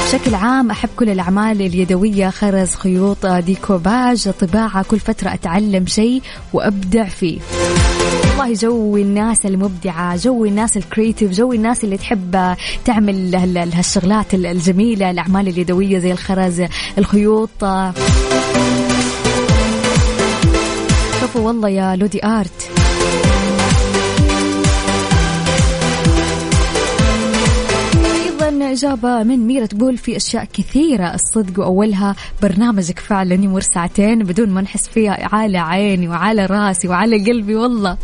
بشكل 0.06 0.34
عام 0.34 0.70
أحب 0.70 0.88
كل 0.96 1.10
الأعمال 1.10 1.62
اليدوية 1.62 2.30
خرز 2.30 2.75
خيوط 2.75 3.26
ديكوباج 3.26 4.30
طباعة 4.40 4.82
كل 4.82 4.98
فترة 5.00 5.34
أتعلم 5.34 5.86
شيء 5.86 6.22
وأبدع 6.52 7.04
فيه. 7.04 7.38
والله 8.30 8.52
جو 8.54 8.96
الناس 8.96 9.46
المبدعة 9.46 10.16
جو 10.16 10.44
الناس 10.44 10.76
ال 10.76 10.83
creative 10.83 11.30
جو 11.32 11.52
الناس 11.52 11.84
اللي 11.84 11.96
تحب 11.96 12.54
تعمل 12.84 13.34
هال- 13.36 13.72
هالشغلات 13.75 14.34
الجميلة 14.34 15.10
الأعمال 15.10 15.48
اليدوية 15.48 15.98
زي 15.98 16.12
الخرز 16.12 16.62
الخيوط. 16.98 17.50
شوفوا 21.20 21.40
والله 21.40 21.68
يا 21.68 21.96
لودي 21.96 22.25
آرت. 22.26 22.70
أيضا 28.62 28.72
إجابة 28.72 29.22
من 29.22 29.46
ميرا 29.46 29.66
تقول 29.66 29.98
في 29.98 30.16
أشياء 30.16 30.44
كثيرة. 30.52 31.14
الصدق 31.14 31.60
وأولها 31.60 32.16
برنامجك 32.42 32.98
فعلا 32.98 33.34
يمر 33.34 33.60
ساعتين 33.60 34.18
بدون 34.18 34.48
ما 34.48 34.60
نحس 34.60 34.88
فيها 34.88 35.28
على 35.34 35.58
عيني 35.58 36.08
وعلى 36.08 36.46
راسي 36.46 36.88
وعلى 36.88 37.32
قلبي 37.32 37.54
والله. 37.54 37.98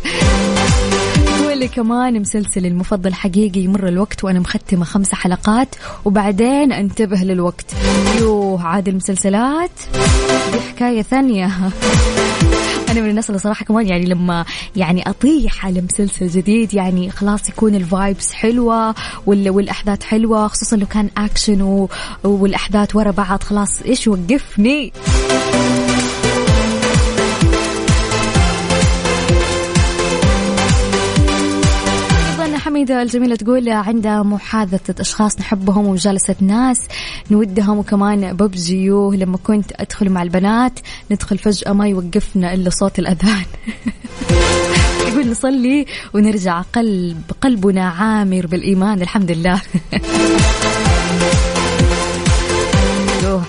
تقول 1.25 1.65
كمان 1.65 2.21
مسلسل 2.21 2.65
المفضل 2.65 3.13
حقيقي 3.13 3.59
يمر 3.59 3.87
الوقت 3.87 4.23
وأنا 4.23 4.39
مختمة 4.39 4.85
خمس 4.85 5.13
حلقات 5.13 5.75
وبعدين 6.05 6.71
أنتبه 6.71 7.17
للوقت. 7.17 7.65
يوه 8.19 8.67
عاد 8.67 8.87
المسلسلات. 8.87 9.71
دي 10.53 10.59
حكاية 10.59 11.01
ثانية. 11.01 11.51
أنا 12.93 13.01
من 13.01 13.09
الناس 13.09 13.29
اللي 13.29 13.39
صراحة 13.39 13.65
كمان 13.65 13.87
يعني 13.87 14.05
لما 14.05 14.45
يعني 14.75 15.09
أطيح 15.09 15.65
على 15.65 15.81
مسلسل 15.81 16.27
جديد 16.27 16.73
يعني 16.73 17.09
خلاص 17.11 17.49
يكون 17.49 17.75
ال 17.75 17.85
vibes 17.85 18.33
حلوة 18.33 18.95
وال- 19.25 19.49
والأحداث 19.49 20.03
حلوة 20.03 20.47
خصوصا 20.47 20.75
لو 20.75 20.85
كان 20.87 21.09
اكشن. 21.17 21.87
والأحداث 22.23 22.95
ورا 22.95 23.11
بعض 23.11 23.43
خلاص 23.43 23.81
إيش 23.81 24.07
وقفني 24.07 24.93
حميدة 32.73 33.01
الجميلة 33.01 33.35
تقول 33.35 33.69
عندها 33.69 34.23
محادثة 34.23 35.01
أشخاص 35.01 35.39
نحبهم 35.39 35.87
ومجالسة 35.87 36.35
ناس 36.41 36.77
نودهم 37.31 37.77
وكمان 37.77 38.33
ببجيو 38.33 39.13
لما 39.13 39.37
كنت 39.37 39.71
أدخل 39.75 40.09
مع 40.09 40.23
البنات 40.23 40.79
ندخل 41.11 41.37
فجأة 41.37 41.73
ما 41.73 41.87
يوقفنا 41.87 42.53
إلا 42.53 42.69
صوت 42.69 42.99
الأذان. 42.99 43.45
يقول 45.07 45.31
نصلي 45.31 45.85
ونرجع 46.13 46.61
قلب 46.61 47.21
قلبنا 47.41 47.89
عامر 47.89 48.47
بالإيمان 48.47 49.01
الحمد 49.01 49.31
لله. 49.31 49.61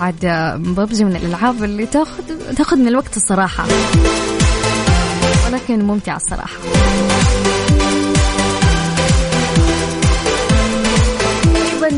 عاد 0.00 0.26
ببجي 0.58 1.04
من 1.04 1.16
الألعاب 1.16 1.64
اللي 1.64 1.86
تاخذ 1.86 2.22
تاخذ 2.56 2.76
من 2.76 2.88
الوقت 2.88 3.16
الصراحة. 3.16 3.66
ولكن 5.46 5.84
ممتعة 5.84 6.16
الصراحة. 6.16 6.56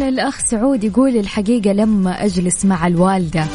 الأخ 0.02 0.38
سعود 0.50 0.84
يقول 0.84 1.16
الحقيقة 1.16 1.72
لما 1.72 2.24
أجلس 2.24 2.64
مع 2.64 2.86
الوالدة. 2.86 3.46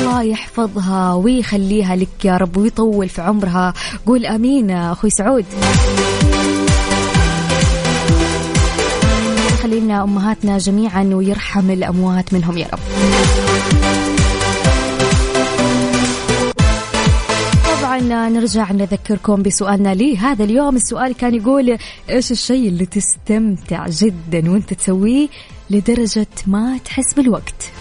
الله 0.00 0.22
يحفظها 0.22 1.14
ويخليها 1.14 1.96
لك 1.96 2.24
يا 2.24 2.36
رب 2.36 2.56
ويطول 2.56 3.08
في 3.08 3.22
عمرها. 3.22 3.74
قول 4.06 4.26
أمين 4.26 4.70
أخوي 4.70 5.10
سعود. 5.10 5.44
يخلي 9.48 9.80
لنا 9.80 10.02
أمهاتنا 10.02 10.58
جميعا 10.58 11.04
ويرحم 11.04 11.70
الأموات 11.70 12.34
منهم 12.34 12.58
يا 12.58 12.66
رب. 12.72 12.80
طبعا 18.00 18.28
نرجع 18.28 18.72
نذكركم 18.72 19.42
بسؤالنا 19.42 19.94
لي 19.94 20.16
هذا 20.16 20.44
اليوم. 20.44 20.76
السؤال 20.76 21.14
كان 21.14 21.34
يقول 21.34 21.78
إيش 22.10 22.32
الشيء 22.32 22.68
اللي 22.68 22.86
تستمتع 22.86 23.86
جدا 23.88 24.50
وأنت 24.50 24.74
تسويه 24.74 25.28
لدرجة 25.70 26.26
ما 26.46 26.78
تحس 26.84 27.14
بالوقت؟ 27.14 27.72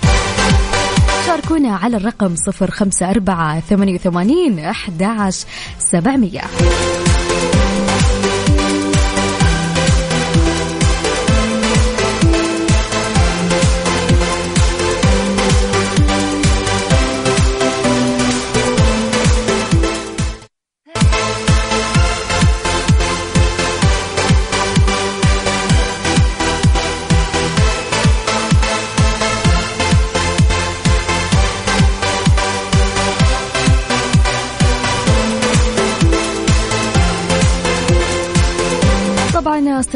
شاركونا 1.27 1.75
على 1.75 1.97
الرقم 1.97 2.35
054 2.61 3.59
88 3.59 4.59
11 4.59 5.47
700 5.79 6.41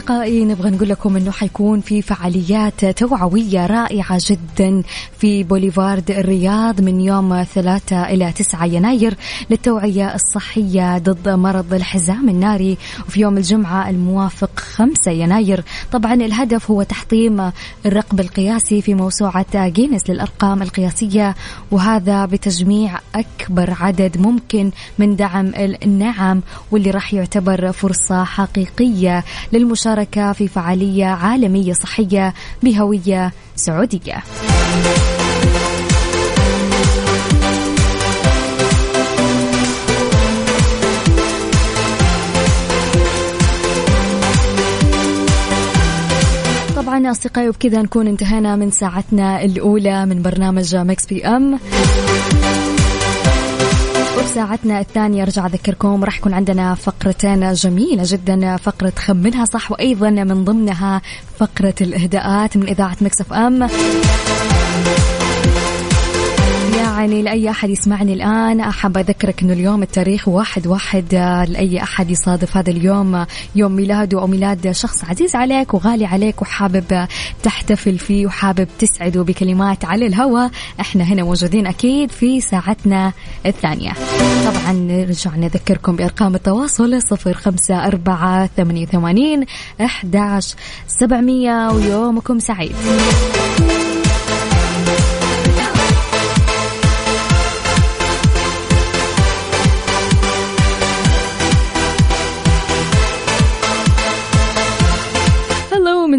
أصدقائي 0.09 0.45
نبغى 0.45 0.69
نقول 0.69 0.89
لكم 0.89 1.15
أنه 1.17 1.31
حيكون 1.31 1.81
في 1.81 2.01
فعاليات 2.01 2.85
توعوية 2.85 3.65
رائعة 3.65 4.21
جدا 4.29 4.83
في 5.19 5.43
بوليفارد 5.43 6.11
الرياض 6.11 6.81
من 6.81 7.01
يوم 7.01 7.43
3 7.43 8.03
إلى 8.03 8.31
9 8.31 8.65
يناير 8.65 9.15
للتوعية 9.49 10.15
الصحية 10.15 10.97
ضد 10.97 11.29
مرض 11.29 11.73
الحزام 11.73 12.29
الناري. 12.29 12.77
وفي 13.07 13.21
يوم 13.21 13.37
الجمعة 13.37 13.89
الموافق 13.89 14.59
5 14.59 15.11
يناير. 15.11 15.63
طبعا 15.91 16.13
الهدف 16.13 16.71
هو 16.71 16.83
تحطيم 16.83 17.51
الرقم 17.85 18.19
القياسي 18.19 18.81
في 18.81 18.93
موسوعة 18.93 19.67
جينيس 19.67 20.09
للأرقام 20.09 20.61
القياسية 20.61 21.35
وهذا 21.71 22.25
بتجميع 22.25 22.99
أكبر 23.15 23.73
عدد 23.79 24.17
ممكن 24.17 24.71
من 24.99 25.15
دعم 25.15 25.51
النعم 25.55 26.41
واللي 26.71 26.91
راح 26.91 27.13
يعتبر 27.13 27.71
فرصة 27.71 28.23
حقيقية 28.23 29.23
للمشاركة 29.53 29.98
في 30.33 30.47
فعالية 30.47 31.05
عالمية 31.05 31.73
صحية 31.73 32.33
بهوية 32.63 33.31
سعودية. 33.55 34.23
أصدقائي 47.11 47.49
وبكذا 47.49 47.81
نكون 47.81 48.07
انتهينا 48.07 48.55
من 48.55 48.71
ساعتنا 48.71 49.43
الأولى 49.43 50.05
من 50.05 50.21
برنامج 50.21 50.75
مكس 50.75 51.05
بي 51.05 51.27
أم. 51.27 51.59
وبساعتنا 54.29 54.79
الثانية 54.79 55.23
ارجع 55.23 55.45
اذكركم 55.45 56.03
راح 56.03 56.17
يكون 56.17 56.33
عندنا 56.33 56.75
فقرتين 56.75 57.53
جميلة 57.53 58.03
جدا 58.05 58.57
فقرة 58.57 58.93
خمنها 58.97 59.45
صح 59.45 59.71
وأيضا 59.71 60.09
من 60.09 60.45
ضمنها 60.45 61.01
فقرة 61.39 61.75
الإهداءات 61.81 62.57
من 62.57 62.67
إذاعة 62.67 62.97
مكسف 63.01 63.33
إم. 63.33 63.67
يعني 66.99 67.21
لأي 67.21 67.49
أحد 67.49 67.69
يسمعني 67.69 68.13
الآن. 68.13 68.59
أحب 68.61 68.97
أذكرك 68.97 69.41
أنه 69.41 69.53
اليوم 69.53 69.83
التاريخ 69.83 70.27
واحد 70.27 70.67
واحد 70.67 71.13
لأي 71.49 71.83
أحد 71.83 72.11
يصادف 72.11 72.57
هذا 72.57 72.69
اليوم 72.69 73.25
يوم 73.55 73.71
ميلاده 73.71 74.21
أو 74.21 74.27
ميلاد 74.27 74.71
شخص 74.71 75.03
عزيز 75.05 75.35
عليك 75.35 75.73
وغالي 75.73 76.05
عليك 76.05 76.41
وحابب 76.41 77.07
تحتفل 77.43 77.97
فيه 77.99 78.25
وحابب 78.25 78.67
تسعده 78.79 79.21
بكلمات 79.23 79.85
على 79.85 80.07
الهواء 80.07 80.51
إحنا 80.79 81.03
هنا 81.03 81.23
موجودين 81.23 81.67
أكيد 81.67 82.11
في 82.11 82.41
ساعتنا 82.41 83.13
الثانية. 83.45 83.91
طبعا 84.45 84.71
نرجع 84.73 85.35
نذكركم 85.35 85.95
بأرقام 85.95 86.35
التواصل 86.35 87.01
صفر 87.01 87.33
خمسة 87.33 87.87
أربعة 87.87 88.49
ثمانية 88.57 88.83
وثمانين 88.83 89.45
أحداش 89.81 90.55
سبعمية 90.87 91.69
ويومكم 91.71 92.39
سعيد. 92.39 92.75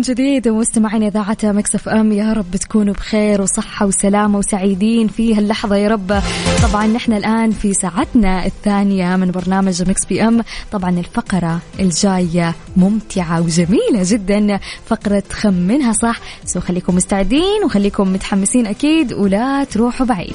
من 0.01 0.05
جديد 0.05 0.49
مستمعين 0.49 1.03
إذاعة 1.03 1.37
Mix 1.43 1.88
FM. 1.88 2.12
يا 2.13 2.33
رب 2.33 2.57
تكونوا 2.57 2.95
بخير 2.95 3.43
وصحة 3.43 3.87
وسلامة 3.87 4.39
وسعيدين 4.39 5.09
في 5.09 5.35
هاللحظة 5.35 5.77
يا 5.77 5.89
رب. 5.89 6.23
طبعا 6.63 6.87
نحن 6.87 7.13
الآن 7.13 7.51
في 7.51 7.75
ساعتنا 7.75 8.47
الثانية 8.47 9.17
من 9.17 9.31
برنامج 9.31 9.89
Mix 9.88 10.05
PM. 10.05 10.45
طبعا 10.73 10.91
الفقرة 10.91 11.61
الجاية 11.81 12.55
ممتعة 12.77 13.41
وجميلة 13.41 14.03
جدا. 14.03 14.61
فقرة 14.87 15.23
خمنها 15.33 15.93
صح؟ 15.93 16.21
so 16.45 16.61
خليكم 16.61 16.95
مستعدين 16.95 17.65
وخليكم 17.65 18.13
متحمسين 18.13 18.67
أكيد 18.67 19.13
ولا 19.13 19.65
تروحوا 19.65 20.07
بعيد. 20.07 20.35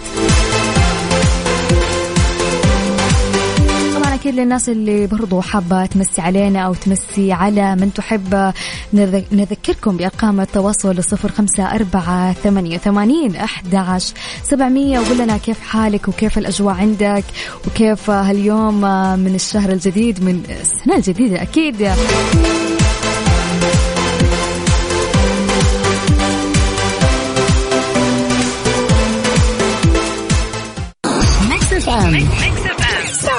أكيد 4.26 4.40
للناس 4.40 4.70
اللي 4.70 5.08
برضو 5.08 5.42
حابة 5.42 5.86
تمسي 5.86 6.22
علينا 6.22 6.60
أو 6.60 6.74
تمسي 6.74 7.32
على 7.32 7.76
من 7.76 7.94
تحب. 7.94 8.54
نذكركم 9.32 9.98
بأرقام 9.98 10.42
التواصل 10.42 11.04
صفر 11.04 11.32
خمسة 11.32 11.76
أربعة 11.76 12.34
ثمانية 12.34 12.76
وثمانين 12.76 13.36
أحد 13.36 13.96
سبعمية. 14.44 15.00
وقول 15.00 15.18
لنا 15.18 15.38
كيف 15.38 15.60
حالك 15.60 16.08
وكيف 16.08 16.38
الأجواء 16.38 16.76
عندك 16.76 17.24
وكيف 17.68 18.10
هاليوم 18.10 18.82
من 19.20 19.36
الشهر 19.36 19.70
الجديد 19.70 20.24
من 20.24 20.44
السنة 20.62 20.96
الجديدة 20.96 21.42
أكيد. 21.42 21.90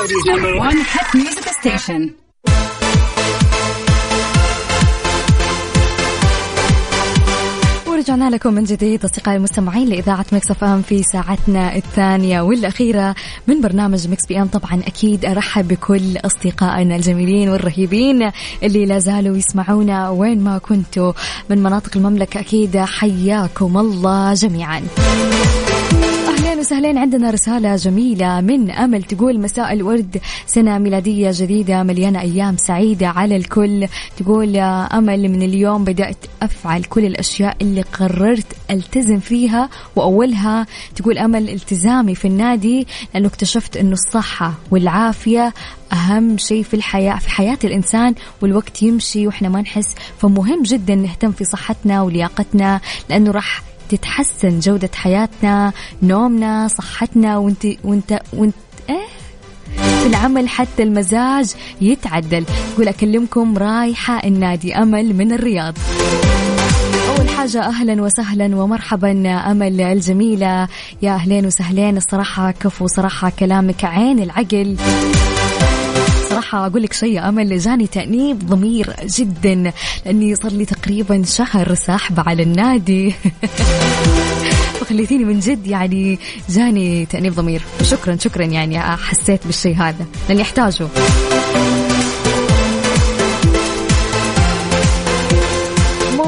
Saudi's 0.07 0.27
number 0.27 0.57
one 0.57 0.77
hit 0.77 1.09
music 1.14 1.47
station. 1.61 2.14
ورجعنا 7.87 8.31
لكم 8.31 8.55
من 8.55 8.64
جديد 8.64 9.05
أصدقائي 9.05 9.37
المستمعين 9.37 9.88
لإذاعة 9.88 10.27
Mix 10.33 10.51
FM 10.51 10.83
في 10.83 11.03
ساعتنا 11.03 11.77
الثانية 11.77 12.40
والأخيرة 12.40 13.14
من 13.47 13.61
برنامج 13.61 14.09
Mix 14.09 14.27
PM. 14.27 14.47
طبعا 14.47 14.83
أكيد 14.87 15.25
أرحب 15.25 15.69
بكل 15.69 16.16
أصدقائنا 16.16 16.97
الجميلين 16.97 17.49
والرهيبين 17.49 18.31
اللي 18.62 18.87
لا 18.87 18.99
زالوا 18.99 19.37
يسمعونا 19.37 20.11
وين 20.11 20.45
ما 20.45 20.59
كنتوا 20.59 21.12
من 21.51 21.62
مناطق 21.62 21.97
المملكة. 21.97 22.40
أكيد 22.40 22.77
حياكم 22.77 23.79
الله 23.79 24.35
جميعا. 24.35 24.83
اهلين 26.57 26.66
وسهلين 26.66 26.99
عندنا 26.99 27.31
رسالة 27.31 27.77
جميلة 27.77 28.40
من 28.40 28.71
أمل 28.71 29.03
تقول 29.03 29.40
مساء 29.40 29.73
الورد. 29.73 30.21
سنة 30.47 30.79
ميلادية 30.79 31.31
جديدة 31.35 31.83
مليانة 31.83 32.21
أيام 32.21 32.57
سعيدة 32.57 33.09
على 33.09 33.37
الكل. 33.37 33.88
تقول 34.16 34.57
أمل 34.57 35.29
من 35.29 35.42
اليوم 35.42 35.85
بدأت 35.85 36.16
أفعل 36.42 36.85
كل 36.85 37.05
الأشياء 37.05 37.57
اللي 37.62 37.83
قررت 37.83 38.47
ألتزم 38.71 39.19
فيها 39.19 39.69
وأولها. 39.97 40.66
تقول 40.95 41.19
أمل 41.19 41.51
التزامي 41.51 42.14
في 42.14 42.29
النادي 42.29 42.87
لأنه 43.14 43.29
اكتشفت 43.29 43.77
أنه 43.77 43.92
الصحة 43.92 44.55
والعافية 44.71 45.55
أهم 45.92 46.38
شيء 46.38 46.62
في 46.62 46.75
الحياة 46.75 47.19
في 47.19 47.31
حياة 47.31 47.59
الإنسان 47.64 48.14
والوقت 48.42 48.83
يمشي 48.83 49.27
وإحنا 49.27 49.49
ما 49.49 49.61
نحس. 49.61 49.95
فمهم 50.19 50.62
جدا 50.62 50.95
نهتم 50.95 51.33
في 51.33 51.45
صحتنا 51.45 52.03
ولياقتنا 52.03 52.81
لأنه 53.11 53.31
راح 53.31 53.62
تتحسن 53.88 54.61
جودة 54.61 54.90
حياتنا 54.94 55.72
نومنا 56.03 56.68
صحتنا 56.68 57.38
وانت 57.38 57.66
وانت 57.85 58.20
وانت 58.33 58.55
إيه؟ 58.90 59.07
في 60.01 60.07
العمل 60.07 60.49
حتى 60.49 60.83
المزاج 60.83 61.55
يتعدل. 61.81 62.44
يقول 62.72 62.88
أكلمكم 62.88 63.59
رايحة 63.59 64.27
النادي 64.27 64.75
أمل 64.77 65.14
من 65.14 65.33
الرياض. 65.33 65.75
أول 67.09 67.29
حاجة 67.29 67.62
أهلا 67.62 68.03
وسهلا 68.03 68.57
ومرحبا 68.57 69.29
أمل 69.51 69.81
الجميلة. 69.81 70.68
يا 71.03 71.14
أهلين 71.14 71.46
وسهلين 71.46 71.96
الصراحة 71.96 72.51
كفو 72.51 72.87
صراحة 72.87 73.33
كلامك 73.38 73.85
عين 73.85 74.22
العقل. 74.22 74.77
صراحة 76.37 76.66
أقول 76.66 76.83
لك 76.83 76.92
شيء 76.92 77.29
أمل 77.29 77.59
جاني 77.59 77.87
تأنيب 77.87 78.38
ضمير 78.46 78.96
جدا 79.05 79.72
لأني 80.07 80.35
صار 80.35 80.53
لي 80.53 80.64
تقريبا 80.64 81.22
شهر 81.22 81.75
ساحبة 81.75 82.22
على 82.27 82.42
النادي. 82.42 83.14
فخليتيني 84.81 85.25
من 85.25 85.40
جد 85.40 85.66
يعني 85.66 86.18
جاني 86.51 87.07
تأنيب 87.07 87.35
ضمير. 87.35 87.62
شكرا 87.83 88.16
شكرا 88.20 88.44
يعني 88.44 88.81
حسيت 88.81 89.46
بالشيء 89.46 89.75
هذا 89.77 90.07
لأني 90.29 90.42
أحتاجه. 90.42 90.88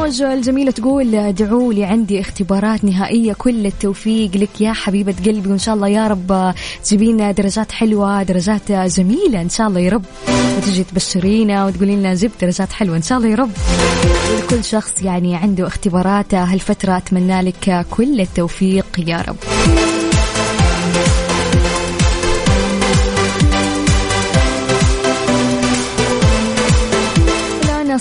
موجة 0.09 0.35
الجميلة 0.35 0.71
تقول 0.71 1.15
ادعوا 1.15 1.73
لي 1.73 1.85
عندي 1.85 2.21
اختبارات 2.21 2.85
نهائية 2.85 3.33
كل 3.33 3.67
التوفيق 3.67 4.37
لك 4.37 4.61
يا 4.61 4.73
حبيبة 4.73 5.15
قلبي 5.27 5.49
وإن 5.49 5.59
شاء 5.59 5.75
الله 5.75 5.89
يا 5.89 6.09
رب 6.09 6.55
تجيبين 6.85 7.35
درجات 7.35 7.73
حلوة 7.73 8.23
درجات 8.23 8.73
جميلة 8.73 9.41
إن 9.41 9.49
شاء 9.49 9.69
الله 9.69 9.81
يا 9.81 9.91
رب. 9.91 10.05
وتجي 10.57 10.85
تبشرينا 10.85 11.67
وتقولي 11.67 11.97
لنا 11.97 12.15
جبت 12.15 12.41
درجات 12.41 12.73
حلوة 12.73 12.97
إن 12.97 13.03
شاء 13.03 13.19
الله 13.19 13.29
يا 13.29 13.37
رب. 13.37 13.51
لكل 14.39 14.65
شخص 14.65 15.03
يعني 15.03 15.37
عنده 15.37 15.67
اختبارات 15.67 16.35
هالفترة 16.35 16.97
أتمنى 16.97 17.43
لك 17.43 17.87
كل 17.91 18.21
التوفيق 18.21 18.87
يا 18.99 19.25
رب. 19.29 19.37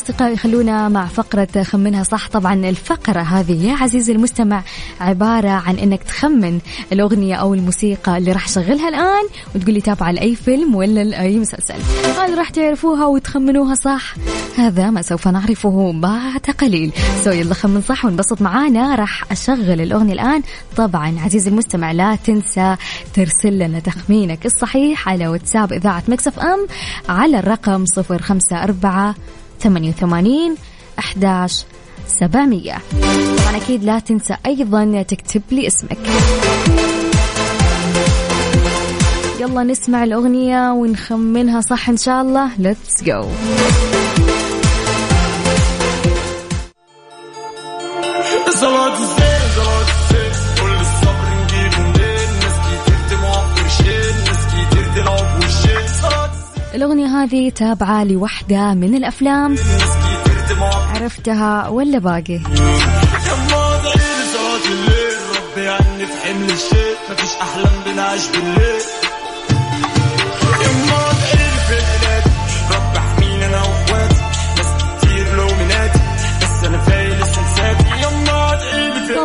أصدقائي 0.08 0.38
خلونا 0.38 0.90
مع 0.90 1.06
فقرة 1.06 1.64
خمنها 1.64 2.04
صح 2.04 2.28
طبعا 2.30 2.54
الفقرة 2.54 3.22
هذه 3.22 3.66
يا 3.66 3.74
عزيزي 3.74 4.14
المستمع 4.14 4.64
عبارة 5.02 5.50
عن 5.50 5.76
أنك 5.76 6.04
تخمن 6.04 6.60
الأغنية 6.92 7.36
أو 7.36 7.54
الموسيقى 7.54 8.18
اللي 8.18 8.32
راح 8.32 8.46
أشغلها 8.46 8.90
الآن 8.90 9.24
وتقول 9.56 9.74
لي 9.74 9.82
تابعة 9.82 10.12
لأي 10.12 10.36
فيلم 10.36 10.76
ولا 10.76 11.04
لأي 11.04 11.40
مسلسل. 11.40 11.76
هذا 12.18 12.36
راح 12.36 12.50
تعرفوها 12.50 13.06
وتخمنوها 13.06 13.76
صح؟ 13.76 14.16
هذا 14.58 14.90
ما 14.90 15.02
سوف 15.02 15.28
نعرفه 15.28 15.92
بعد 16.02 16.42
قليل. 16.60 16.92
so 17.24 17.32
يلا 17.32 17.54
خمن 17.54 17.82
صح 17.82 18.06
ونبسط 18.06 18.42
معانا. 18.42 18.96
راح 18.96 19.32
أشغل 19.32 19.82
الأغنية 19.82 20.14
الآن. 20.14 20.42
طبعا 20.78 21.16
عزيزي 21.20 21.50
المستمع 21.50 21.92
لا 21.92 22.16
تنسى 22.16 22.76
ترسل 23.14 23.60
لنا 23.60 23.80
تخمينك 23.80 24.46
الصحيح 24.46 25.10
على 25.10 25.28
واتساب 25.28 25.74
إذاعة 25.74 26.04
Mix 26.08 26.40
FM 26.40 26.68
على 27.10 27.40
الرقم 27.40 27.86
صفر 27.86 28.22
خمسة 29.64 29.70
أربعة 29.70 29.90
ثمانية 29.90 29.90
وثمانين 29.90 30.56
أحداش 31.00 31.66
سبعمية. 32.08 32.78
طبعا 33.38 33.58
أكيد 33.58 33.84
لا 33.84 34.00
تنسى 34.00 34.38
أيضا 34.46 35.02
تكتب 35.02 35.42
لي 35.52 35.68
اسمك. 35.68 35.98
يلا 39.40 39.64
نسمع 39.64 40.04
الأغنية 40.04 40.72
ونخمنها 40.72 41.62
صح 41.62 41.90
إن 41.90 41.98
شاء 41.98 42.22
الله. 42.22 42.50
Let's 42.58 43.04
go. 43.04 43.28
الأغنية 56.78 57.06
هذه 57.06 57.50
تابعة 57.50 58.04
لوحدة 58.04 58.74
من 58.74 58.96
الأفلام. 58.96 59.56
عرفتها 60.96 61.68
ولا 61.68 62.00
باقي؟ 62.00 62.40
عني 65.58 66.06
في 66.06 66.14
حمل 66.24 66.52
الشيء. 66.52 66.96
مفيش 67.12 67.32
أحلام 67.42 67.74
بنعيش 67.86 68.28
بالليل. 68.28 69.07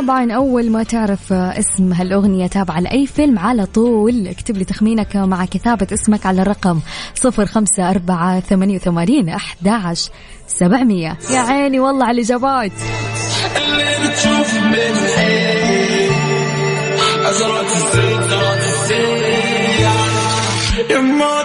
طبعا 0.03 0.33
أول 0.33 0.71
ما 0.71 0.83
تعرف 0.83 1.33
اسم 1.33 1.93
هالأغنية 1.93 2.47
تابعة 2.47 2.81
لأي 2.81 3.07
فيلم 3.07 3.39
على 3.39 3.67
طول. 3.67 4.27
اكتب 4.29 4.57
لي 4.57 4.65
تخمينك 4.65 5.17
مع 5.17 5.45
كتابة 5.45 5.87
اسمك 5.93 6.27
على 6.27 6.43
الرقم 6.43 6.81
صفر 7.15 7.47
خمسة 7.47 7.91
أربعة 7.91 8.41
ثمانية 8.41 8.77
وثمانين 8.77 9.29
أحد 9.29 9.57
سبعمية. 10.47 11.19
يا 11.31 11.39
عيني 11.39 11.81
والله 11.81 12.07
على 12.07 12.15
الإجابات. 12.15 12.73
اللي 13.57 14.09
بتشوف 14.09 14.55
من 14.55 14.95
أزرق 17.27 17.61
الزيت 17.61 18.23
زرق 18.31 18.59
الزيت 18.65 19.33
يما 20.91 21.42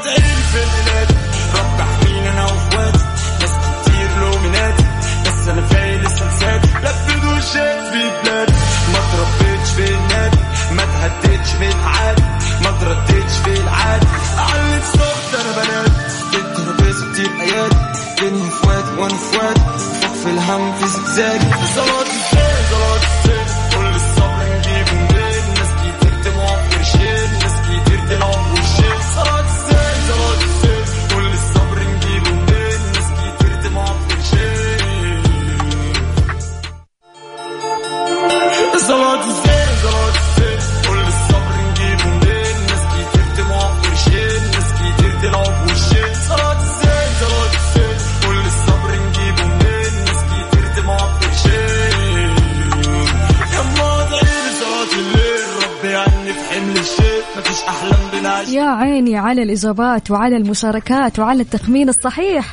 في 11.12 11.70
العادي 11.70 12.24
ما 12.64 12.72
ترديتش 12.82 13.34
في 13.44 13.60
العادي 13.62 14.08
علي 14.38 14.82
صوت 14.94 15.40
أنا 15.42 15.52
ترابيزة 16.56 17.12
كتير 17.14 17.30
ايادي 17.42 17.76
كني 18.20 18.50
فواتي 18.52 18.92
وأنا 19.02 19.18
فواتي 19.18 19.62
فوق 20.02 20.14
في 20.14 20.30
الهم 20.30 20.74
في 20.80 20.88
زجزاجي 20.88 21.46
صلاة 21.76 22.06
على 59.18 59.44
الإجابات 59.44 60.12
وعلى 60.12 60.38
المشاركات 60.38 61.20
وعلى 61.20 61.42
التخمين 61.42 61.90
الصحيح. 61.90 62.52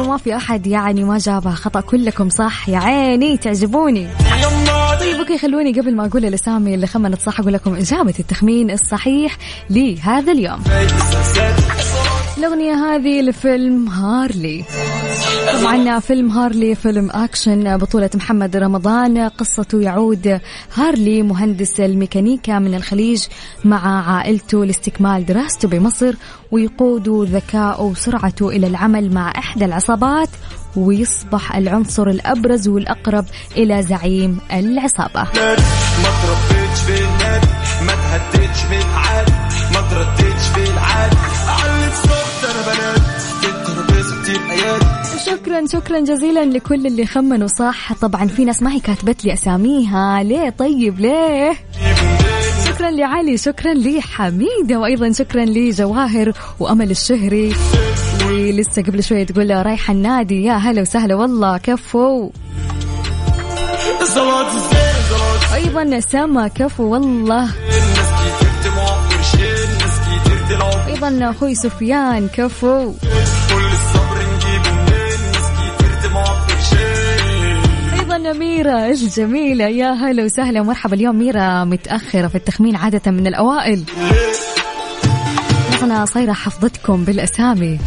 وما 0.00 0.16
في 0.16 0.36
أحد 0.36 0.66
يعني 0.66 1.04
ما 1.04 1.18
جابها 1.18 1.52
خطأ 1.54 1.80
كلكم 1.80 2.28
صح؟ 2.28 2.68
يا 2.68 2.78
عيني 2.78 3.36
تعجبوني. 3.36 4.08
طيب 5.00 5.16
okay 5.16 5.38
خلوني 5.38 5.72
قبل 5.72 5.96
ما 5.96 6.06
أقول 6.06 6.24
الاسامي 6.24 6.74
اللي 6.74 6.86
خمنت 6.86 7.20
صح 7.20 7.40
أقول 7.40 7.52
لكم 7.52 7.74
إجابة 7.74 8.14
التخمين 8.18 8.70
الصحيح 8.70 9.36
لهذا 9.70 10.32
اليوم. 10.32 10.62
الأغنية 12.40 12.74
هذه 12.74 13.22
لفيلم 13.22 13.88
هارلي. 13.88 14.64
طبعا 15.60 15.98
فيلم 15.98 16.30
هارلي 16.30 16.74
فيلم 16.74 17.10
أكشن 17.10 17.76
بطولة 17.76 18.10
محمد 18.14 18.56
رمضان. 18.56 19.28
قصته 19.28 19.80
يعود 19.80 20.40
هارلي 20.74 21.22
مهندس 21.22 21.80
الميكانيكا 21.80 22.58
من 22.58 22.74
الخليج 22.74 23.24
مع 23.64 24.10
عائلته 24.12 24.64
لاستكمال 24.64 25.26
دراسته 25.26 25.68
بمصر 25.68 26.14
ويقود 26.50 27.08
ذكاؤه 27.08 27.82
وسرعته 27.82 28.48
إلى 28.48 28.66
العمل 28.66 29.14
مع 29.14 29.30
إحدى 29.30 29.64
العصابات 29.64 30.28
ويصبح 30.76 31.56
العنصر 31.56 32.08
الأبرز 32.08 32.68
والأقرب 32.68 33.24
إلى 33.56 33.82
زعيم 33.82 34.38
العصابة. 34.52 35.22
نادي 35.34 35.62
ما 36.02 36.10
تربيتش 36.22 36.80
في 36.80 37.04
النادي 37.04 37.50
شكرا 45.30 45.66
شكرا 45.66 46.00
جزيلا 46.00 46.44
لكل 46.44 46.86
اللي 46.86 47.06
خمنوا 47.06 47.48
صح؟ 47.48 47.92
طبعا 47.92 48.26
في 48.26 48.44
ناس 48.44 48.62
ما 48.62 48.72
هي 48.72 48.80
كاتبت 48.80 49.24
لي 49.24 49.32
أساميها. 49.32 50.22
ليه؟ 50.22 50.50
طيب 50.50 51.00
ليه؟ 51.00 51.52
شكرا 52.68 52.90
لعلي 52.90 53.36
شكرا 53.36 53.74
لحميدة 53.74 54.78
وأيضا 54.78 55.12
شكرا 55.12 55.44
لجواهر 55.44 56.32
وأمل 56.60 56.90
الشهري. 56.90 57.54
ولسه 58.26 58.82
قبل 58.82 59.04
شوية 59.04 59.26
تقول 59.26 59.66
رايحة 59.66 59.92
النادي. 59.92 60.44
يا 60.44 60.52
هلا 60.52 60.80
وسهلا 60.82 61.14
والله 61.14 61.58
كفو. 61.58 62.30
أيضا 65.54 66.00
سما 66.00 66.48
كفو 66.48 66.84
والله. 66.84 67.44
الزين 67.44 67.84
ناس 67.94 68.08
كتير 68.16 68.50
تبغى 68.64 68.90
ميرا 78.32 78.86
الجميلة 78.86 79.64
يا 79.64 79.90
هلا 79.92 80.24
وسهلا 80.24 80.62
مرحبا 80.62 80.94
اليوم 80.94 81.18
ميرا 81.18 81.64
متأخرة 81.64 82.28
في 82.28 82.34
التخمين 82.34 82.76
عادة 82.76 83.10
من 83.10 83.26
الأوائل. 83.26 83.84
أنا 85.82 86.04
صايرة 86.04 86.32
حفظتكم 86.32 87.04
بالأسامي. 87.04 87.78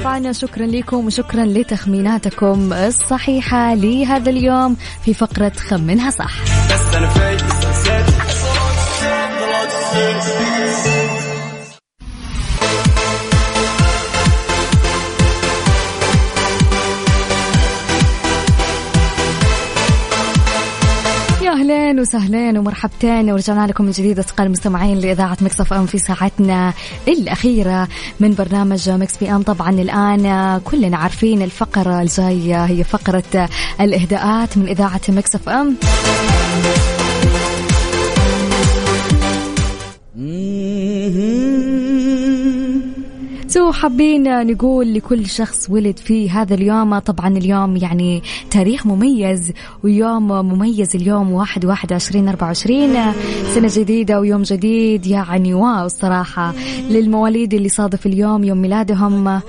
طبعا 0.00 0.32
شكرا 0.32 0.66
لكم 0.66 1.06
وشكرا 1.06 1.44
لتخميناتكم 1.44 2.72
الصحيحة 2.72 3.74
لهذا 3.74 4.30
اليوم 4.30 4.76
في 5.04 5.14
فقرة 5.14 5.52
خمنها 5.68 6.10
صح. 6.10 6.42
بس 6.42 6.96
أنا 6.96 7.08
فايق 7.08 7.46
اهلين 21.70 22.00
وسهلين 22.00 22.58
ومرحبتين. 22.58 23.32
ورجعنا 23.32 23.66
لكم 23.66 23.84
من 23.84 23.90
جديد 23.90 24.18
اصدقاء 24.18 24.46
المستمعين 24.46 24.98
لإذاعة 24.98 25.36
Mix 25.40 25.60
FM 25.60 25.86
في 25.86 25.98
ساعتنا 25.98 26.72
الأخيرة 27.08 27.88
من 28.20 28.34
برنامج 28.34 28.90
Mix 28.90 29.16
PM. 29.16 29.42
طبعا 29.42 29.70
الآن 29.70 30.60
كلنا 30.64 30.96
عارفين 30.96 31.42
الفقرة 31.42 32.02
الجاية 32.02 32.64
هي 32.64 32.84
فقرة 32.84 33.48
الإهداءات 33.80 34.58
من 34.58 34.68
إذاعة 34.68 35.00
Mix 35.08 35.34
FM. 35.34 35.76
so 43.56 43.72
حابين 43.72 44.46
نقول 44.46 44.94
لكل 44.94 45.26
شخص 45.26 45.70
ولد 45.70 45.98
في 45.98 46.30
هذا 46.30 46.54
اليوم. 46.54 46.98
طبعا 46.98 47.28
اليوم 47.28 47.76
يعني 47.76 48.22
تاريخ 48.50 48.86
مميز 48.86 49.52
ويوم 49.84 50.28
مميز 50.28 50.96
اليوم 50.96 51.32
واحد 51.32 51.64
واحد 51.64 51.92
عشرين 51.92 52.28
أربعة 52.28 52.46
وعشرين. 52.46 52.94
سنة 53.54 53.68
جديدة 53.74 54.20
ويوم 54.20 54.42
جديد 54.42 55.06
يعني 55.06 55.54
واو 55.54 55.86
الصراحة 55.86 56.54
للمواليد 56.90 57.54
اللي 57.54 57.68
صادف 57.68 58.06
اليوم 58.06 58.44
يوم 58.44 58.58
ميلادهم 58.58 59.40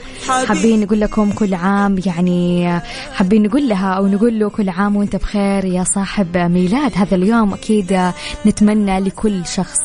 حابين 0.48 0.82
نقول 0.82 1.00
لكم 1.00 1.32
كل 1.32 1.54
عام 1.54 1.96
يعني 2.06 2.70
حابين 3.14 3.44
نقول 3.44 3.70
لها 3.70 3.94
أو 3.94 4.08
نقول 4.08 4.40
له 4.40 4.50
كل 4.50 4.70
عام 4.70 4.96
وأنت 4.96 5.16
بخير 5.16 5.66
يا 5.66 5.84
صاحب 5.84 6.38
ميلاد. 6.38 6.92
هذا 6.96 7.16
اليوم 7.16 7.54
أكيد 7.54 8.00
نتمنى 8.46 9.00
لكل 9.00 9.46
شخص. 9.46 9.80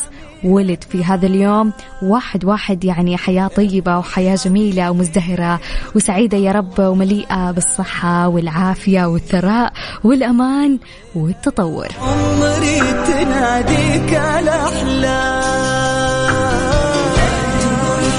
ولد 0.45 0.85
في 0.91 1.05
هذا 1.05 1.27
اليوم. 1.27 1.73
واحد 2.03 2.45
واحد 2.45 2.85
يعني 2.85 3.17
حياة 3.17 3.47
طيبة 3.47 3.99
وحياة 3.99 4.37
جميلة 4.37 4.91
ومزدهرة. 4.91 5.61
وسعيدة 5.95 6.39
يا 6.39 6.53
رب 6.53 6.79
ومليئة 6.79 7.51
بالصحة 7.51 8.29
والعافية 8.29 9.05
والثراء 9.05 9.73
والأمان 10.05 10.79
والتطور. 11.15 11.89
عمري 12.01 12.81
تناديك 13.07 14.13
الأحلام. 14.13 15.43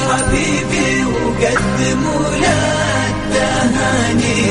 حبيبي 0.10 1.04
وقدم 1.06 2.06
ولاد 2.06 3.14
تهاني. 3.34 4.44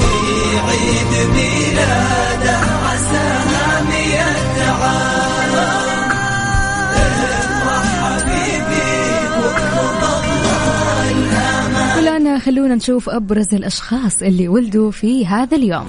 في 0.00 0.58
عيد 0.58 1.12
ميلاده 1.34 2.31
والآن 11.96 12.40
خلونا 12.40 12.74
نشوف 12.74 13.08
أبرز 13.08 13.54
الأشخاص 13.54 14.22
اللي 14.22 14.48
ولدوا 14.48 14.90
في 14.90 15.26
هذا 15.26 15.56
اليوم. 15.56 15.84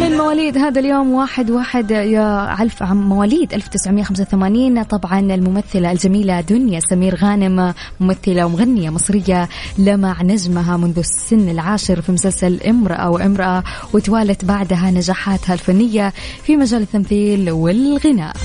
من 0.00 0.16
مواليد 0.16 0.58
هذا 0.58 0.80
اليوم 0.80 1.12
واحد 1.12 1.50
واحد 1.50 1.90
يا 1.90 2.62
ألف 2.62 2.82
مواليد 2.82 3.54
1985 3.54 4.82
طبعا 4.82 5.20
الممثلة 5.20 5.92
الجميلة 5.92 6.40
دنيا 6.40 6.80
سمير 6.80 7.14
غانم 7.14 7.74
ممثلة 8.00 8.46
ومغنية 8.46 8.90
مصرية 8.90 9.48
لمع 9.78 10.22
نجمها 10.22 10.76
منذ 10.76 10.98
السن 10.98 11.48
العاشر 11.48 12.00
في 12.00 12.12
مسلسل 12.12 12.60
امرأة 12.62 13.10
وامرأة 13.10 13.64
وتوالت 13.92 14.44
بعدها 14.44 14.90
نجاحاتها 14.90 15.52
الفنية 15.52 16.12
في 16.42 16.56
مجال 16.56 16.82
التمثيل 16.82 17.50
والغناء. 17.50 18.36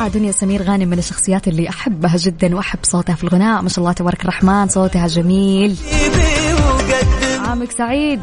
صراحة 0.00 0.12
دنيا 0.12 0.32
سمير 0.32 0.62
غانم 0.62 0.88
من 0.88 0.98
الشخصيات 0.98 1.48
اللي 1.48 1.68
أحبها 1.68 2.16
جدا 2.16 2.56
وأحب 2.56 2.78
صوتها 2.82 3.14
في 3.14 3.24
الغناء. 3.24 3.62
ما 3.62 3.68
شاء 3.68 3.78
الله 3.78 3.92
تبارك 3.92 4.22
الرحمن 4.22 4.68
صوتها 4.68 5.06
جميل. 5.06 5.76
عامك 7.46 7.70
سعيد. 7.70 8.20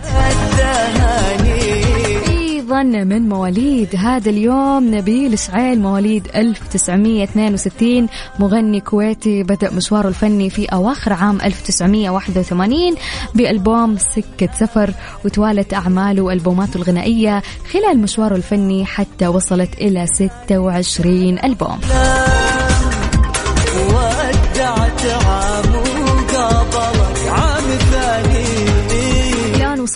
أيضا 2.67 2.84
من 2.84 3.30
مواليد 3.30 3.95
هذا 3.95 4.30
اليوم 4.30 4.95
نبيل 4.95 5.39
شعيل 5.39 5.80
مواليد 5.80 6.27
1962 6.36 8.08
مغني 8.39 8.80
كويتي 8.82 9.43
بدأ 9.43 9.73
مشواره 9.73 10.08
الفني 10.08 10.49
في 10.49 10.65
أواخر 10.65 11.13
عام 11.13 11.41
1981 11.41 12.95
بألبوم 13.36 13.97
سكة 13.97 14.49
سفر 14.60 14.93
وتوالت 15.25 15.73
أعماله 15.73 16.21
وألبوماته 16.21 16.77
الغنائية 16.77 17.41
خلال 17.71 17.99
مشواره 17.99 18.36
الفني 18.36 18.86
حتى 18.86 19.27
وصلت 19.27 19.73
إلى 19.82 20.08
26 20.08 21.39
ألبوم. 21.43 21.80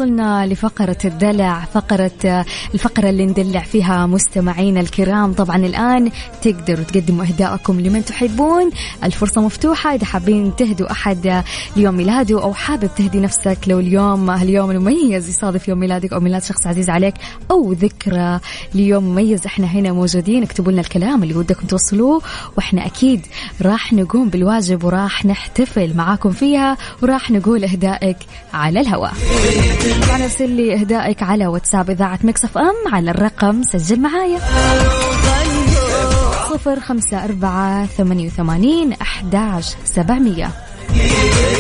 وصلنا 0.01 0.47
لفقرة 0.47 0.97
الدلع 1.05 1.59
فقرة 1.73 2.45
الفقرة 2.73 3.09
اللي 3.09 3.25
ندلع 3.25 3.59
فيها 3.59 4.05
مستمعينا 4.05 4.79
الكرام. 4.79 5.33
طبعا 5.33 5.57
الآن 5.57 6.11
تقدروا 6.41 6.83
تقدموا 6.83 7.25
أهداءكم 7.25 7.79
لمن 7.79 8.05
تحبون. 8.05 8.71
الفرصة 9.03 9.41
مفتوحة. 9.41 9.95
إذا 9.95 10.05
حابين 10.05 10.55
تهدوا 10.55 10.91
أحد 10.91 11.43
ليوم 11.75 11.95
ميلاده 11.95 12.43
أو 12.43 12.53
حابب 12.53 12.89
تهدي 12.97 13.19
نفسك 13.19 13.57
لو 13.67 13.79
اليوم 13.79 14.29
اليوم 14.31 14.71
المميز 14.71 15.29
يصادف 15.29 15.67
يوم 15.67 15.79
ميلادك 15.79 16.13
أو 16.13 16.19
ميلاد 16.19 16.43
شخص 16.43 16.67
عزيز 16.67 16.89
عليك 16.89 17.13
أو 17.51 17.73
ذكرى 17.73 18.39
ليوم 18.73 19.03
مميز. 19.03 19.45
إحنا 19.45 19.67
هنا 19.67 19.91
موجودين. 19.91 20.43
اكتبوا 20.43 20.71
لنا 20.71 20.81
الكلام 20.81 21.23
اللي 21.23 21.35
ودكم 21.35 21.67
توصلوه. 21.67 22.21
وإحنا 22.57 22.85
أكيد 22.85 23.25
راح 23.61 23.93
نقوم 23.93 24.29
بالواجب 24.29 24.83
وراح 24.83 25.25
نحتفل 25.25 25.95
معاكم 25.95 26.31
فيها. 26.31 26.77
وراح 27.01 27.31
نقول 27.31 27.63
أهدائك 27.63 28.17
على 28.53 28.81
الهواء. 28.81 29.13
طبعا 29.99 30.23
ارسل 30.23 30.49
لي 30.49 30.73
إهدائك 30.73 31.23
على 31.23 31.47
واتساب 31.47 31.89
إذاعة 31.89 32.19
Mix 32.23 32.45
FM 32.45 32.93
على 32.93 33.11
الرقم 33.11 33.63
سجل 33.63 33.99
معايا. 33.99 34.39
صفر 36.49 36.79
خمسة 36.79 37.23
أربعة 37.25 37.85
ثمانية 37.85 38.25
وثمانين 38.25 38.93
أحداش 38.93 39.75
سبعمية. 39.85 40.51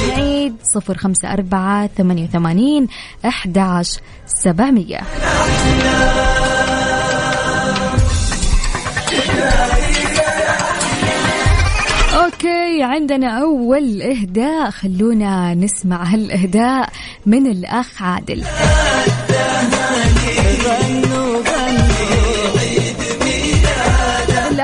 نعيد 0.09 0.55
صفر 0.63 0.97
خمسة 0.97 1.33
أربعة 1.33 1.89
ثمانية 1.97 2.23
وثمانين 2.23 2.87
أحداش 3.25 3.99
سبعمية. 4.27 4.99
عندنا 12.83 13.41
أول 13.41 14.01
إهداء. 14.01 14.69
خلونا 14.69 15.53
نسمع 15.53 16.03
هالإهداء 16.03 16.89
من 17.25 17.47
الأخ 17.47 18.01
عادل. 18.01 18.43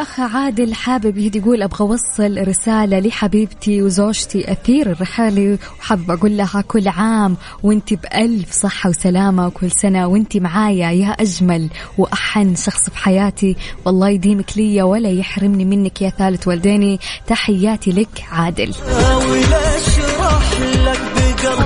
الأخ 0.08 0.36
عادل 0.36 0.74
حابب 0.74 1.18
يقول 1.18 1.64
أبغى 1.64 1.82
أوصل 1.82 2.48
رسالة 2.48 3.00
لحبيبتي 3.00 3.82
وزوجتي 3.82 4.52
أثير 4.52 4.92
الرحالي 4.92 5.58
وحابة 5.80 6.14
أقول 6.14 6.38
لها 6.38 6.64
كل 6.68 6.88
عام 6.88 7.38
وأنت 7.64 7.94
بألف 7.94 8.52
صحة 8.52 8.90
وسلامة 8.90 9.48
وكل 9.48 9.72
سنة 9.72 10.08
وأنت 10.08 10.38
معايا 10.38 10.92
يا 10.92 11.10
أجمل 11.10 11.70
وأحن 11.98 12.56
شخص 12.56 12.90
في 12.90 12.98
حياتي 12.98 13.56
والله 13.86 14.10
يديمك 14.10 14.58
لي 14.58 14.82
ولا 14.82 15.10
يحرمني 15.10 15.66
منك 15.66 16.02
يا 16.02 16.10
ثالث 16.10 16.48
والديني. 16.48 17.00
تحياتي 17.28 17.92
لك 17.92 18.26
عادل. 18.32 18.74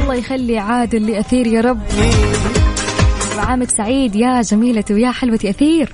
الله 0.03 0.15
يخلي 0.15 0.57
عادل 0.57 1.07
لأثير 1.11 1.47
يا 1.47 1.61
رب. 1.61 1.81
وعامك 3.37 3.69
سعيد 3.69 4.15
يا 4.15 4.41
جميلتي 4.41 4.93
ويا 4.93 5.11
حلوتي 5.11 5.49
أثير. 5.49 5.93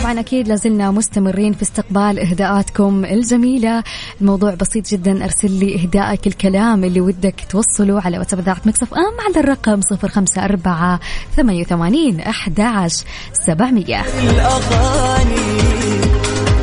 طبعا 0.00 0.20
أكيد 0.20 0.48
لازلنا 0.48 0.90
مستمرين 0.90 1.52
في 1.52 1.62
استقبال 1.62 2.18
إهداءاتكم 2.18 3.04
الجميلة. 3.04 3.82
الموضوع 4.20 4.54
بسيط 4.54 4.88
جدا 4.88 5.24
أرسل 5.24 5.50
لي 5.50 5.82
اهدائك 5.82 6.26
الكلام 6.26 6.84
اللي 6.84 7.00
ودك 7.00 7.34
توصله 7.50 8.00
على 8.00 8.18
واتساب 8.18 8.40
إذاعة 8.40 8.60
Mix 8.64 8.94
FM 8.94 9.20
على 9.26 9.40
الرقم 9.44 9.80
054 9.92 10.98
88 11.36 12.20
11 12.20 13.04
700 13.32 14.00
الأغاني 14.00 15.60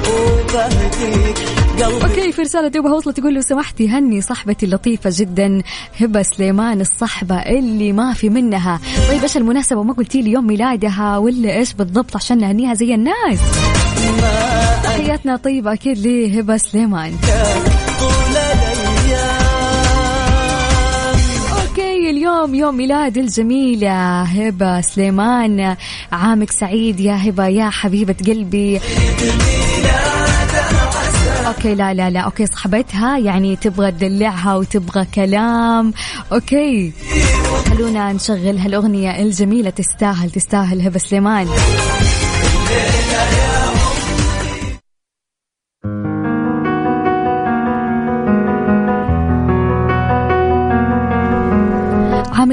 وبهديك 0.09 1.62
قلبي. 1.73 2.03
okay 2.05 2.31
في 2.31 2.41
رسالة 2.41 2.67
دوبها 2.67 2.93
وصلت 2.93 3.19
تقول 3.19 3.33
لو 3.33 3.41
سمحتي 3.41 3.89
هني 3.89 4.21
صاحبتي 4.21 4.65
اللطيفة 4.65 5.09
جدا 5.13 5.61
هبة 6.01 6.21
سليمان 6.21 6.81
الصحبة 6.81 7.35
اللي 7.35 7.91
ما 7.91 8.13
في 8.13 8.29
منها. 8.29 8.79
طيب 9.09 9.21
إيش 9.21 9.37
المناسبة؟ 9.37 9.83
ما 9.83 9.93
قلتي 9.93 10.21
لي 10.21 10.31
يوم 10.31 10.47
ميلادها 10.47 11.17
ولا 11.17 11.57
إيش 11.57 11.73
بالضبط 11.73 12.15
عشان 12.15 12.37
نهنيها 12.37 12.73
زي 12.73 12.93
الناس؟ 12.93 13.39
تحياتنا 14.83 15.35
طيبة 15.37 15.73
أكيد 15.73 16.07
لهبة 16.07 16.57
سليمان. 16.57 17.13
okay 21.61 22.09
اليوم 22.09 22.55
يوم 22.55 22.77
ميلاد 22.77 23.17
الجميلة 23.17 24.21
هبة 24.21 24.81
سليمان. 24.81 25.75
عامك 26.11 26.51
سعيد 26.51 26.99
يا 26.99 27.29
هبة 27.29 27.47
يا 27.47 27.69
حبيبة 27.69 28.15
قلبي. 28.27 28.79
okay 31.53 31.75
لا 31.75 31.93
لا 31.93 32.09
لا 32.09 32.19
okay 32.19 32.45
صاحبتها 32.45 33.17
يعني 33.17 33.55
تبغى 33.55 33.91
تدلعها 33.91 34.55
وتبغى 34.55 35.05
كلام. 35.05 35.93
أوكي. 36.31 36.93
خلونا 37.69 38.13
نشغل 38.13 38.57
هالأغنية 38.57 39.21
الجميلة 39.21 39.69
تستاهل 39.69 40.31
تستاهل 40.31 40.81
هبة 40.81 40.99
سليمان. 40.99 41.47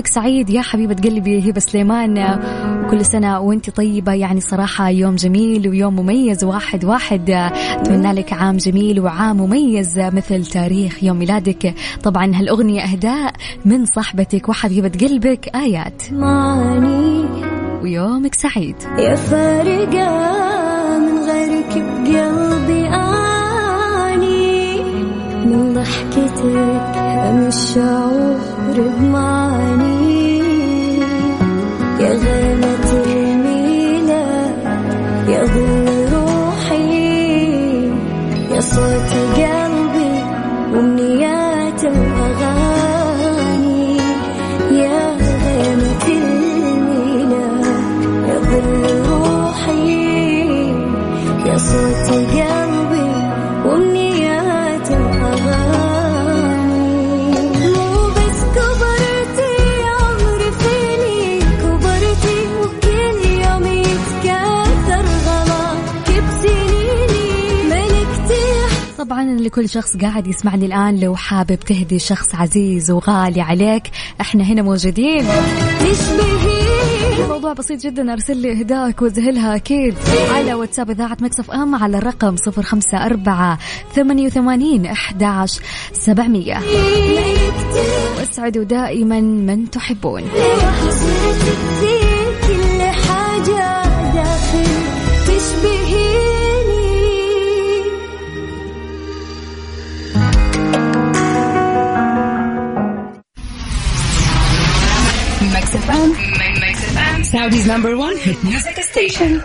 عامك 0.00 0.06
سعيد 0.06 0.50
يا 0.50 0.62
حبيبة 0.62 0.94
قلبي 0.94 1.50
هبة 1.50 1.60
سليمان. 1.60 2.38
وكل 2.84 3.04
سنة 3.04 3.40
وانت 3.40 3.70
طيبة. 3.70 4.12
يعني 4.12 4.40
صراحة 4.40 4.88
يوم 4.88 5.16
جميل 5.16 5.68
ويوم 5.68 5.96
مميز. 5.96 6.44
واحد 6.44 6.84
واحد. 6.84 7.30
أتمنى 7.30 8.12
لك 8.12 8.32
عام 8.32 8.56
جميل 8.56 9.00
وعام 9.00 9.36
مميز 9.36 9.98
مثل 9.98 10.46
تاريخ 10.46 11.04
يوم 11.04 11.18
ميلادك. 11.18 11.74
طبعا 12.02 12.32
هالأغنية 12.34 12.82
أهداء 12.82 13.32
من 13.64 13.84
صاحبتك 13.84 14.48
وحبيبة 14.48 14.92
قلبك. 15.00 15.48
آيات. 15.54 16.12
ماني. 16.12 17.24
ويومك 17.82 18.34
سعيد. 18.34 18.76
يا 18.98 19.14
فارقة 19.14 20.08
من 20.98 21.18
غيرك 21.30 21.72
بقلبي 21.76 22.88
أعاني 22.88 24.82
من 25.46 25.74
ضحكتك. 25.74 26.96
أم 26.96 27.46
الشعور 27.46 28.40
بمعاني 28.76 29.89
يا 32.00 32.14
ظل 35.44 36.12
روحي 36.12 36.90
يا 38.54 38.60
صوت 38.60 39.10
قلبي 39.36 39.49
لكل 69.51 69.69
شخص 69.69 69.96
قاعد 69.96 70.27
يسمعني 70.27 70.67
الآن 70.67 71.01
لو 71.01 71.17
حابب 71.17 71.55
تهدي 71.55 71.98
شخص 71.98 72.35
عزيز 72.35 72.90
وغالي 72.90 73.40
عليك. 73.40 73.83
إحنا 74.21 74.44
هنا 74.44 74.63
موجودين. 74.63 75.27
الموضوع 77.25 77.53
بسيط 77.53 77.81
جدا 77.81 78.13
أرسل 78.13 78.37
لي 78.37 78.53
اهدائك 78.53 79.03
وزهلها 79.03 79.57
أكيد. 79.57 79.94
على 80.31 80.55
واتساب 80.55 80.90
إذاعة 80.90 81.17
مكسف 81.21 81.51
أم 81.51 81.75
على 81.75 81.98
الرقم 81.98 82.37
صفر 82.37 82.63
خمسة 82.63 83.07
أربعة 83.07 83.59
ثمانية 83.94 84.27
وثمانين 84.27 84.87
احداش 84.87 85.61
سبعمئه 85.92 86.61
واسعدوا 88.19 88.65
دائما 88.65 89.21
من 89.21 89.71
تحبون. 89.71 90.23
FM. 105.90 107.18
Saudi's 107.32 107.66
number 107.66 107.92
one 107.96 108.16
hit 108.16 108.38
music 108.44 108.76
station. 108.92 109.40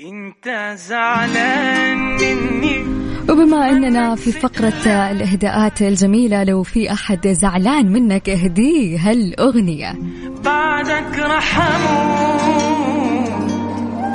انت 0.00 0.74
زعلان 0.78 1.98
مني 1.98 2.84
وبما 3.30 3.70
أننا 3.70 4.14
في 4.14 4.32
فقرة 4.32 5.10
الإهداءات 5.10 5.82
الجميلة 5.82 6.44
لو 6.44 6.62
في 6.62 6.92
أحد 6.92 7.28
زعلان 7.28 7.92
منك 7.92 8.28
اهديه 8.30 8.98
هالأغنية 9.10 9.94
بعدك 10.44 11.18
رح 11.18 11.60
أموت 11.60 13.32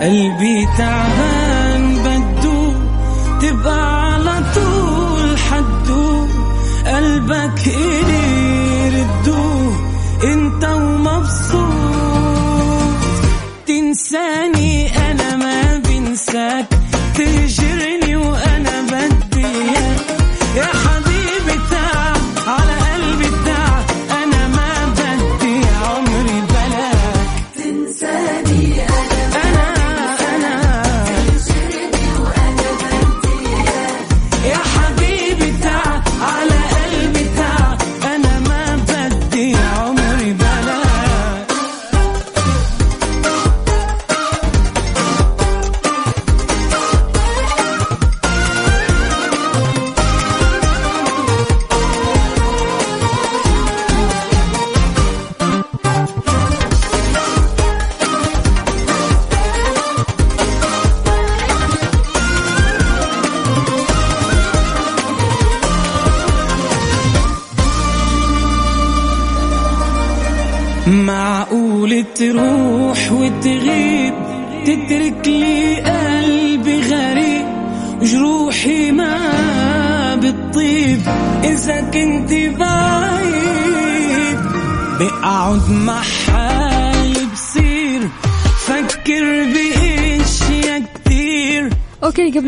قلبي 0.01 0.67
تعبان 0.77 1.95
بدو 2.05 2.73
تبقى 3.41 4.13
على 4.13 4.43
طول 4.55 5.37
حدو 5.37 6.27
قلبك 6.85 7.67
إلي 7.67 8.28
انت 10.23 10.63
ومبسوط 10.65 11.69
تنساني 13.67 14.97
أنا 15.11 15.35
ما 15.35 15.77
بنساك 15.77 16.65
تهجرني 17.15 18.15
وأنا 18.15 18.81
بدي 18.81 19.45
إياك. 19.45 19.99
يا 20.57 20.65
حبيبي 20.65 20.98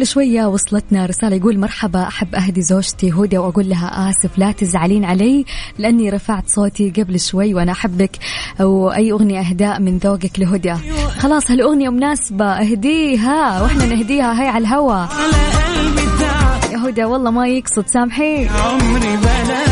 قبل 0.01 0.09
شوية 0.09 0.45
وصلتنا 0.45 1.05
رسالة 1.05 1.35
يقول 1.35 1.59
مرحبا 1.59 2.07
أحب 2.07 2.35
أهدي 2.35 2.61
زوجتي 2.61 3.11
هدى 3.11 3.37
وأقول 3.37 3.69
لها 3.69 4.09
آسف 4.09 4.37
لا 4.37 4.51
تزعلين 4.51 5.05
علي 5.05 5.45
لأني 5.77 6.09
رفعت 6.09 6.49
صوتي 6.49 6.89
قبل 6.89 7.19
شوي 7.19 7.53
وأنا 7.53 7.71
أحبك 7.71 8.11
أو 8.61 8.91
اي 8.91 9.11
أغنية 9.11 9.39
اهداء 9.39 9.79
من 9.79 9.97
ذوقك 9.97 10.39
لهدى 10.39 10.75
خلاص 11.19 11.51
هالأغنية 11.51 11.89
مناسبة 11.89 12.45
اهديها 12.45 13.61
وإحنا 13.61 13.85
نهديها 13.85 14.41
هاي 14.41 14.47
على 14.47 14.67
تعب 16.19 16.71
يا 16.71 16.77
هدى 16.77 17.03
والله 17.03 17.31
ما 17.31 17.47
يقصد 17.47 17.87
سامحي 17.87 18.47
عمري 18.47 19.17
بلاك 19.17 19.70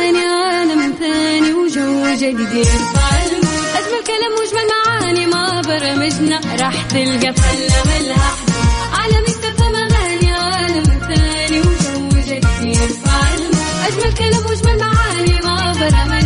اغاني 0.00 0.24
عالم 0.24 0.94
ثاني 1.00 1.52
وجو 1.52 2.14
جديد. 2.14 2.66
أجمل 3.78 4.02
كلام 4.06 4.32
وأجمل 4.38 4.66
معاني 4.72 5.26
ما 5.26 5.60
برمجنا 5.60 6.40
راح 6.60 6.82
تلقى 6.82 7.32
فلة 7.32 7.82
ملها 7.86 8.32
اكتفى 9.28 9.64
اغاني 9.64 10.32
عالم 10.32 10.84
ثاني 10.84 11.60
وجو 11.60 12.08
جديد. 12.08 12.92
أجمل 13.86 14.12
كلام 14.18 14.46
وأجمل 14.46 14.78
معاني 14.78 15.40
ما 15.44 15.72
برمجنا. 15.72 16.19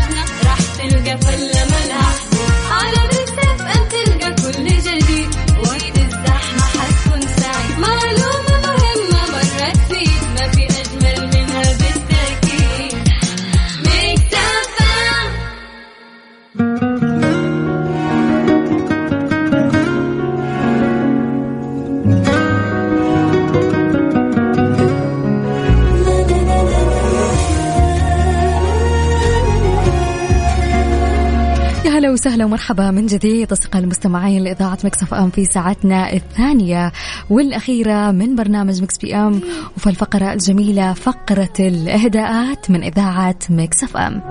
وسهلا 32.14 32.44
ومرحبا 32.44 32.90
من 32.90 33.06
جديد 33.06 33.52
أصدقاء 33.52 33.82
المستمعين 33.82 34.44
لإذاعة 34.44 34.78
Mix 34.84 35.14
FM 35.14 35.30
في 35.30 35.44
ساعتنا 35.44 36.12
الثانية 36.12 36.92
والأخيرة 37.30 38.10
من 38.10 38.36
برنامج 38.36 38.82
Mix 38.82 38.98
PM 38.98 39.40
وفي 39.76 39.86
الفقرة 39.90 40.32
الجميلة 40.32 40.92
فقرة 40.92 41.52
الإهداءات 41.60 42.70
من 42.70 42.82
إذاعة 42.82 43.38
Mix 43.50 43.96
FM. 43.96 44.22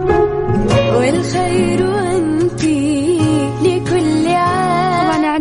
والخير 0.95 2.12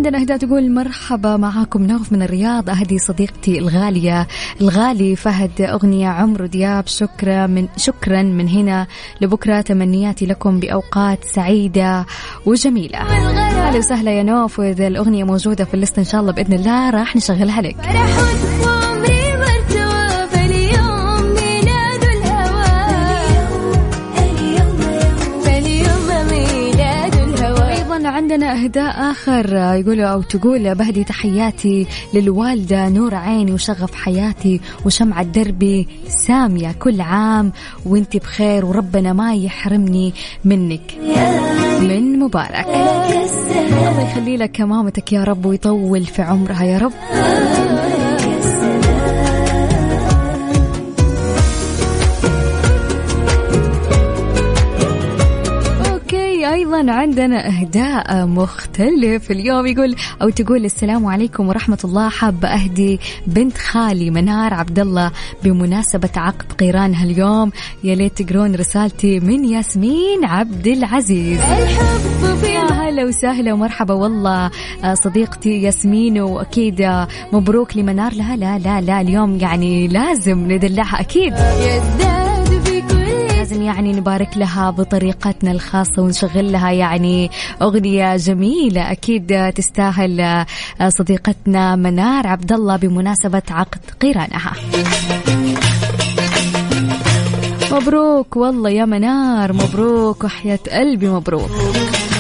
عندنا 0.02 0.20
إهداء 0.22 0.38
تقول 0.38 0.70
مرحبا 0.70 1.36
معاكم 1.36 1.86
نوف 1.86 2.12
من 2.12 2.22
الرياض 2.22 2.70
أهدي 2.70 2.98
صديقتي 2.98 3.58
الغالية 3.58 4.26
الغالي 4.60 5.16
فهد 5.16 5.60
أغنية 5.60 6.08
عمرو 6.08 6.46
دياب 6.46 6.86
شكرا 6.86 7.46
من 7.46 7.68
شكرا 7.76 8.22
من 8.22 8.48
هنا. 8.48 8.86
لبكرة 9.20 9.60
تمنياتي 9.60 10.26
لكم 10.26 10.60
بأوقات 10.60 11.24
سعيدة 11.24 12.06
وجميلة. 12.46 12.98
أهلا 12.98 13.78
وسهلا 13.78 14.10
يا 14.10 14.22
نوف 14.22 14.58
وإذا 14.58 14.86
الأغنية 14.86 15.24
موجودة 15.24 15.64
في 15.64 15.74
الليست 15.74 15.98
إن 15.98 16.04
شاء 16.04 16.20
الله 16.20 16.32
بإذن 16.32 16.52
الله 16.52 16.90
راح 16.90 17.16
نشغلها 17.16 17.62
لك. 17.62 17.76
عندنا 28.32 28.64
أهداء 28.64 29.10
آخر 29.10 29.54
يقول 29.54 30.00
أو 30.00 30.22
تقول 30.22 30.74
بهدي 30.74 31.04
تحياتي 31.04 31.86
للوالدة 32.14 32.88
نور 32.88 33.14
عيني 33.14 33.52
وشغف 33.52 33.94
حياتي 33.94 34.60
وشمعة 34.86 35.22
دربي 35.22 35.88
سامية 36.08 36.72
كل 36.72 37.00
عام 37.00 37.52
وانت 37.86 38.16
بخير 38.16 38.64
وربنا 38.64 39.12
ما 39.12 39.34
يحرمني 39.34 40.14
منك. 40.44 40.94
من 41.80 42.18
مبارك. 42.18 42.66
الله 42.66 44.10
يخلي 44.10 44.36
لك 44.36 44.60
مامتك 44.60 45.12
يا 45.12 45.24
رب 45.24 45.46
ويطول 45.46 46.04
في 46.04 46.22
عمرها 46.22 46.64
يا 46.64 46.78
رب. 46.78 46.92
أيضا 56.74 56.92
عندنا 56.92 57.48
أهداء 57.48 58.26
مختلف 58.26 59.30
اليوم 59.30 59.66
يقول 59.66 59.96
أو 60.22 60.28
تقول 60.28 60.64
السلام 60.64 61.06
عليكم 61.06 61.48
ورحمة 61.48 61.78
الله 61.84 62.08
حابة 62.08 62.48
أهدي 62.48 63.00
بنت 63.26 63.58
خالي 63.58 64.10
منار 64.10 64.54
عبد 64.54 64.78
الله 64.78 65.10
بمناسبة 65.44 66.10
عقد 66.16 66.52
قيرانها 66.52 67.04
اليوم. 67.04 67.52
يا 67.84 67.94
ليت 67.94 68.22
تقرون 68.22 68.54
رسالتي 68.54 69.20
من 69.20 69.44
ياسمين 69.44 70.24
عبد 70.24 70.66
العزيز. 70.66 71.40
الحب 71.40 72.36
في 72.40 72.58
هلا 72.58 73.04
وسهلا 73.04 73.52
ومرحبا 73.52 73.94
والله 73.94 74.50
آه، 74.84 74.94
صديقتي 74.94 75.62
ياسمين 75.62 76.20
وأكيد 76.20 76.80
آه، 76.80 77.08
مبروك 77.32 77.76
لمنار. 77.76 78.12
لا 78.14 78.36
لا 78.36 78.58
لا 78.58 78.80
لا 78.80 79.00
اليوم 79.00 79.38
يعني 79.38 79.88
لازم 79.88 80.52
ندلعها 80.52 81.00
أكيد. 81.00 81.34
لازم 83.52 83.62
يعني 83.64 83.92
نبارك 83.92 84.36
لها 84.36 84.70
بطريقتنا 84.70 85.52
الخاصة 85.52 86.02
ونشغل 86.02 86.52
لها 86.52 86.70
يعني 86.70 87.30
أغنية 87.62 88.16
جميلة 88.16 88.92
أكيد 88.92 89.52
تستاهل 89.54 90.20
آه، 90.20 90.46
صديقتنا 90.88 91.76
منار 91.76 92.26
عبد 92.26 92.52
الله 92.52 92.76
بمناسبة 92.76 93.42
عقد 93.50 93.80
قيرانها. 94.00 94.52
مبروك 97.72 98.36
والله 98.36 98.70
يا 98.70 98.84
منار 98.84 99.52
مبروك 99.52 100.24
وحياة 100.24 100.58
قلبي 100.72 101.08
مبروك. 101.08 101.50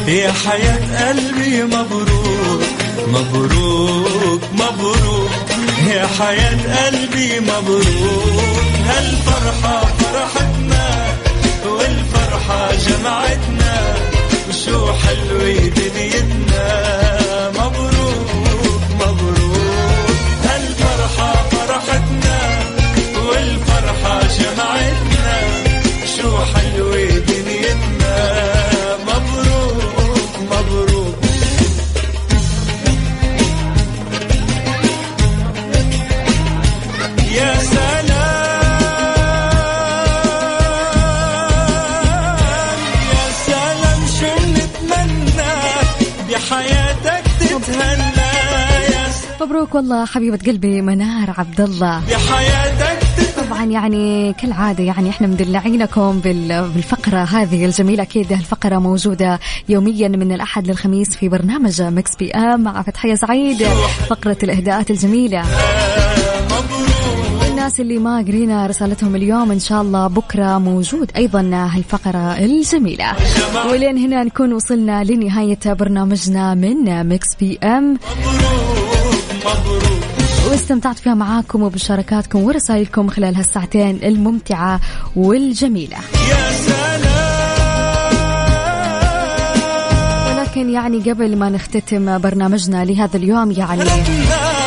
يا 0.08 0.32
حياة 0.32 1.08
قلبي 1.08 1.62
مبروك 1.62 2.62
مبروك 3.08 4.40
مبروك. 4.52 5.30
يا 5.94 6.06
حياة 6.06 6.86
قلبي 6.86 7.40
مبروك 7.40 8.62
هالفرحة 8.86 10.01
والفرحة 12.42 12.72
جمعتنا 12.74 13.94
وشو 14.48 14.92
حلوة 14.92 15.68
دنيتنا 15.68 16.66
مبروك 17.50 18.30
مبروك. 18.94 20.16
هالفرحة 20.44 21.32
فرحتنا 21.50 22.38
والفرحة 23.28 24.20
جمعتنا. 24.38 24.91
مبروك 49.44 49.74
والله 49.74 50.04
حبيبة 50.04 50.38
قلبي 50.46 50.82
منار 50.82 51.34
عبد 51.38 51.60
الله 51.60 51.98
بحياتك 52.10 52.98
تتهنى 53.16 53.48
طبعا 53.48 53.64
يعني 53.64 54.32
كالعادة 54.32 54.84
يعني 54.84 55.10
إحنا 55.10 55.26
مدلعينكم 55.26 56.20
بال- 56.20 56.68
بالفقرة 56.74 57.18
هذه 57.18 57.64
الجميلة. 57.64 58.02
أكيد 58.02 58.32
الفقرة 58.32 58.78
موجودة 58.78 59.40
يوميا 59.68 60.08
من 60.08 60.32
الأحد 60.32 60.66
للخميس 60.66 61.08
في 61.16 61.28
برنامج 61.28 61.82
Mix 61.82 62.16
PM 62.16 62.60
مع 62.60 62.82
فتحية 62.82 63.14
سعيد 63.14 63.62
فقرة 64.08 64.36
الإهداءات 64.42 64.90
الجميلة. 64.90 65.42
الناس 67.50 67.80
اللي 67.80 67.98
ما 67.98 68.18
قرينا 68.18 68.66
رسالتهم 68.66 69.16
اليوم 69.16 69.50
إن 69.52 69.58
شاء 69.60 69.82
الله 69.82 70.06
بكرة 70.06 70.58
موجود 70.58 71.10
أيضا 71.16 71.40
هالفقرة 71.74 72.38
الجميلة. 72.38 73.12
ولين 73.70 73.98
هنا 73.98 74.24
نكون 74.24 74.52
وصلنا 74.52 75.04
لنهاية 75.04 75.58
برنامجنا 75.66 76.54
من 76.54 77.08
Mix 77.08 77.34
PM. 77.40 77.98
واستمتعت 80.50 80.98
فيها 80.98 81.14
معاكم 81.14 81.62
وبمشاركاتكم 81.62 82.42
ورسائلكم 82.42 83.08
خلال 83.08 83.36
هالساعتين 83.36 84.00
الممتعة 84.02 84.80
والجميلة. 85.16 85.96
يا 86.30 86.52
سلام. 86.52 87.02
ولكن 90.38 90.70
يعني 90.70 90.98
قبل 91.10 91.36
ما 91.36 91.48
نختتم 91.48 92.18
برنامجنا 92.18 92.84
لهذا 92.84 93.16
اليوم 93.16 93.50
يعني 93.50 93.84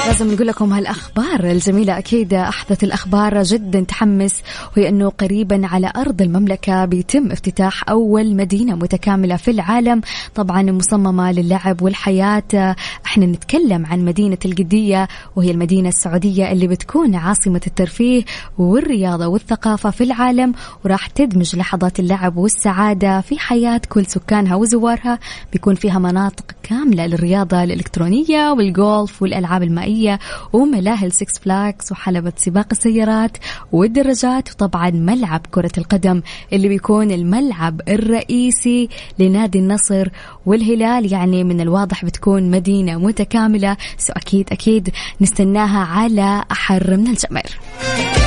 لازم 0.07 0.33
نقول 0.33 0.47
لكم 0.47 0.73
هالأخبار. 0.73 1.39
الجميلة 1.51 1.97
أكيد 1.97 2.33
أحدث 2.33 2.83
الأخبار 2.83 3.43
جدا 3.43 3.79
تحمس 3.79 4.41
وهي 4.77 4.89
أنه 4.89 5.09
قريبا 5.09 5.67
على 5.67 5.91
أرض 5.95 6.21
المملكة 6.21 6.85
بيتم 6.85 7.31
افتتاح 7.31 7.89
أول 7.89 8.35
مدينة 8.35 8.75
متكاملة 8.75 9.35
في 9.35 9.51
العالم 9.51 10.01
طبعا 10.35 10.61
مصممة 10.61 11.31
للعب 11.31 11.81
والحياة. 11.81 12.75
إحنا 13.05 13.25
نتكلم 13.25 13.85
عن 13.85 14.05
مدينة 14.05 14.37
القدية 14.45 15.07
وهي 15.35 15.51
المدينة 15.51 15.89
السعودية 15.89 16.51
اللي 16.51 16.67
بتكون 16.67 17.15
عاصمة 17.15 17.61
الترفيه 17.67 18.23
والرياضة 18.57 19.27
والثقافة 19.27 19.89
في 19.89 20.03
العالم 20.03 20.53
وراح 20.85 21.07
تدمج 21.07 21.55
لحظات 21.55 21.99
اللعب 21.99 22.37
والسعادة 22.37 23.21
في 23.21 23.39
حياة 23.39 23.81
كل 23.89 24.05
سكانها 24.05 24.55
وزوارها. 24.55 25.19
بيكون 25.53 25.75
فيها 25.75 25.99
مناطق 25.99 26.45
كاملة 26.63 27.05
للرياضة 27.05 27.63
الإلكترونية 27.63 28.51
والجولف 28.51 29.21
والألعاب 29.21 29.63
المائية 29.95 30.19
وملاهي 30.53 31.07
ال 31.07 31.15
Six 31.15 31.39
Flags 31.39 31.91
وحلبة 31.91 32.33
سباق 32.35 32.67
السيارات 32.71 33.37
والدراجات 33.71 34.49
وطبعا 34.49 34.89
ملعب 34.89 35.41
كرة 35.51 35.71
القدم 35.77 36.21
اللي 36.53 36.67
بيكون 36.67 37.11
الملعب 37.11 37.81
الرئيسي 37.87 38.89
لنادي 39.19 39.59
النصر 39.59 40.07
والهلال. 40.45 41.13
يعني 41.13 41.43
من 41.43 41.61
الواضح 41.61 42.05
بتكون 42.05 42.51
مدينة 42.51 42.97
متكاملة 42.97 43.77
so 43.97 44.13
أكيد 44.13 44.49
أكيد 44.51 44.89
نستناها 45.21 45.85
على 45.85 46.43
أحر 46.51 46.97
من 46.97 47.07
الجمر. 47.07 48.24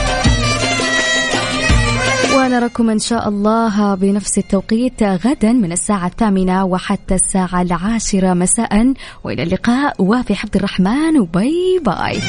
ونراكم 2.37 2.91
إن 2.91 2.99
شاء 2.99 3.29
الله 3.29 3.95
بنفس 3.95 4.39
التوقيت 4.39 5.03
غدا 5.03 5.53
من 5.53 5.73
الساعة 5.73 6.07
الثامنة 6.07 6.65
وحتى 6.65 7.15
الساعة 7.15 7.63
العاشرة 7.63 8.35
مساء 8.35 8.95
وإلى 9.25 9.43
اللقاء. 9.43 10.03
وفي 10.03 10.35
حفظ 10.35 10.57
الرحمن 10.57 11.19
و 11.21 11.36
bye 11.36 11.81
bye. 11.85 12.21